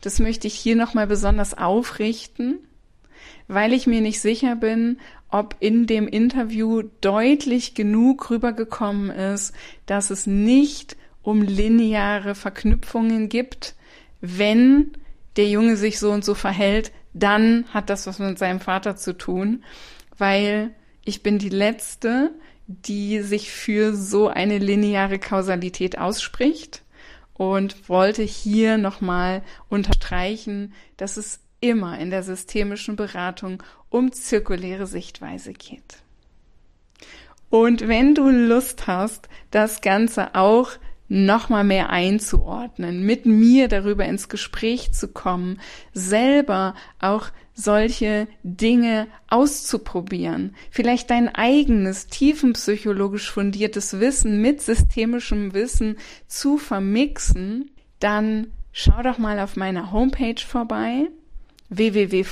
Das 0.00 0.18
möchte 0.18 0.48
ich 0.48 0.54
hier 0.54 0.74
nochmal 0.74 1.06
besonders 1.06 1.56
aufrichten, 1.56 2.58
weil 3.46 3.72
ich 3.72 3.86
mir 3.86 4.00
nicht 4.00 4.20
sicher 4.20 4.56
bin, 4.56 4.98
ob 5.28 5.54
in 5.60 5.86
dem 5.86 6.08
Interview 6.08 6.82
deutlich 7.00 7.74
genug 7.74 8.30
rübergekommen 8.30 9.10
ist, 9.10 9.54
dass 9.84 10.10
es 10.10 10.26
nicht 10.26 10.96
um 11.22 11.42
lineare 11.42 12.34
Verknüpfungen 12.34 13.28
gibt, 13.28 13.74
wenn 14.20 14.92
der 15.36 15.48
Junge 15.48 15.76
sich 15.76 15.98
so 15.98 16.10
und 16.10 16.24
so 16.24 16.34
verhält, 16.34 16.92
dann 17.12 17.64
hat 17.72 17.90
das 17.90 18.06
was 18.06 18.18
mit 18.18 18.38
seinem 18.38 18.60
Vater 18.60 18.96
zu 18.96 19.16
tun, 19.16 19.64
weil 20.18 20.70
ich 21.04 21.22
bin 21.22 21.38
die 21.38 21.50
Letzte, 21.50 22.32
die 22.66 23.20
sich 23.20 23.52
für 23.52 23.94
so 23.94 24.28
eine 24.28 24.58
lineare 24.58 25.18
Kausalität 25.18 25.98
ausspricht 25.98 26.82
und 27.34 27.88
wollte 27.88 28.22
hier 28.22 28.76
nochmal 28.78 29.42
unterstreichen, 29.68 30.72
dass 30.96 31.16
es 31.16 31.40
immer 31.60 31.98
in 31.98 32.10
der 32.10 32.22
systemischen 32.22 32.96
Beratung 32.96 33.62
um 33.88 34.12
zirkuläre 34.12 34.86
Sichtweise 34.86 35.52
geht. 35.52 35.98
Und 37.48 37.86
wenn 37.86 38.14
du 38.14 38.28
Lust 38.28 38.86
hast, 38.86 39.28
das 39.50 39.80
Ganze 39.80 40.34
auch 40.34 40.70
nochmal 41.08 41.64
mehr 41.64 41.90
einzuordnen, 41.90 43.04
mit 43.04 43.26
mir 43.26 43.68
darüber 43.68 44.04
ins 44.04 44.28
Gespräch 44.28 44.92
zu 44.92 45.08
kommen, 45.08 45.60
selber 45.92 46.74
auch 46.98 47.30
solche 47.54 48.28
Dinge 48.42 49.06
auszuprobieren, 49.28 50.54
vielleicht 50.70 51.10
dein 51.10 51.34
eigenes 51.34 52.08
tiefenpsychologisch 52.08 53.30
fundiertes 53.30 53.98
Wissen 53.98 54.42
mit 54.42 54.60
systemischem 54.60 55.54
Wissen 55.54 55.96
zu 56.26 56.58
vermixen, 56.58 57.70
dann 57.98 58.48
schau 58.72 59.02
doch 59.02 59.16
mal 59.18 59.40
auf 59.40 59.56
meiner 59.56 59.90
Homepage 59.90 60.40
vorbei 60.46 61.08
www.flow.de 61.70 62.26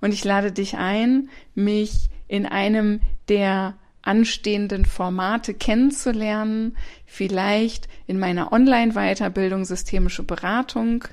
und 0.00 0.14
ich 0.14 0.24
lade 0.24 0.50
dich 0.50 0.76
ein, 0.78 1.28
mich 1.54 2.08
in 2.26 2.46
einem 2.46 3.00
der 3.28 3.76
anstehenden 4.02 4.84
Formate 4.84 5.54
kennenzulernen, 5.54 6.76
vielleicht 7.06 7.88
in 8.06 8.18
meiner 8.18 8.52
Online-Weiterbildung 8.52 9.64
systemische 9.64 10.22
Beratung 10.22 11.04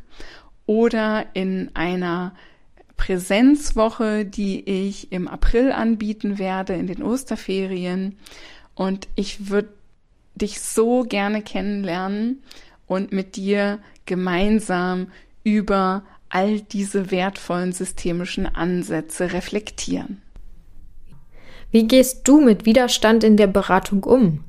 oder 0.66 1.26
in 1.34 1.72
einer 1.74 2.34
Präsenzwoche, 2.98 4.26
die 4.26 4.68
ich 4.68 5.12
im 5.12 5.28
April 5.28 5.72
anbieten 5.72 6.40
werde 6.40 6.74
in 6.74 6.88
den 6.88 7.04
Osterferien. 7.04 8.18
Und 8.74 9.08
ich 9.16 9.50
würde 9.50 9.70
dich 10.36 10.62
so 10.62 11.04
gerne 11.04 11.42
kennenlernen 11.42 12.44
und 12.86 13.12
mit 13.12 13.36
dir 13.36 13.80
gemeinsam 14.06 15.12
über 15.44 16.04
all 16.30 16.62
diese 16.62 17.12
wertvollen 17.12 17.72
systemischen 17.72 18.46
Ansätze 18.46 19.32
reflektieren. 19.34 20.22
Wie 21.70 21.86
gehst 21.86 22.28
du 22.28 22.40
mit 22.40 22.66
Widerstand 22.66 23.24
in 23.24 23.36
der 23.36 23.48
Beratung 23.48 24.04
um? 24.04 24.44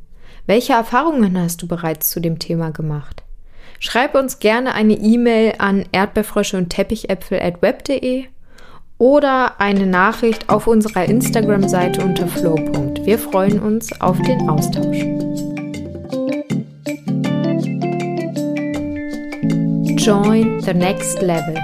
Welche 0.47 0.73
Erfahrungen 0.73 1.37
hast 1.39 1.61
du 1.61 1.67
bereits 1.67 2.11
zu 2.11 2.21
dem 2.21 2.39
Thema 2.39 2.71
gemacht? 2.71 3.25
Schreib 3.81 4.15
uns 4.15 4.39
gerne 4.39 4.75
eine 4.75 4.95
E-Mail 4.95 5.55
an 5.59 5.85
erdbeerfrösche 5.93 6.57
und 6.57 6.71
teppichäpfel 6.71 7.41
at 7.41 7.61
web.de 7.61 8.25
oder 8.99 9.61
eine 9.61 9.87
Nachricht 9.87 10.49
auf 10.49 10.67
unserer 10.67 11.05
Instagram-Seite 11.05 12.05
unter 12.05 12.27
flow. 12.27 12.57
Wir 13.05 13.19
freuen 13.19 13.61
uns 13.61 14.01
auf 14.01 14.21
den 14.23 14.49
Austausch. 14.49 14.99
Join 20.01 20.61
the 20.61 20.75
next 20.75 21.21
level. 21.21 21.57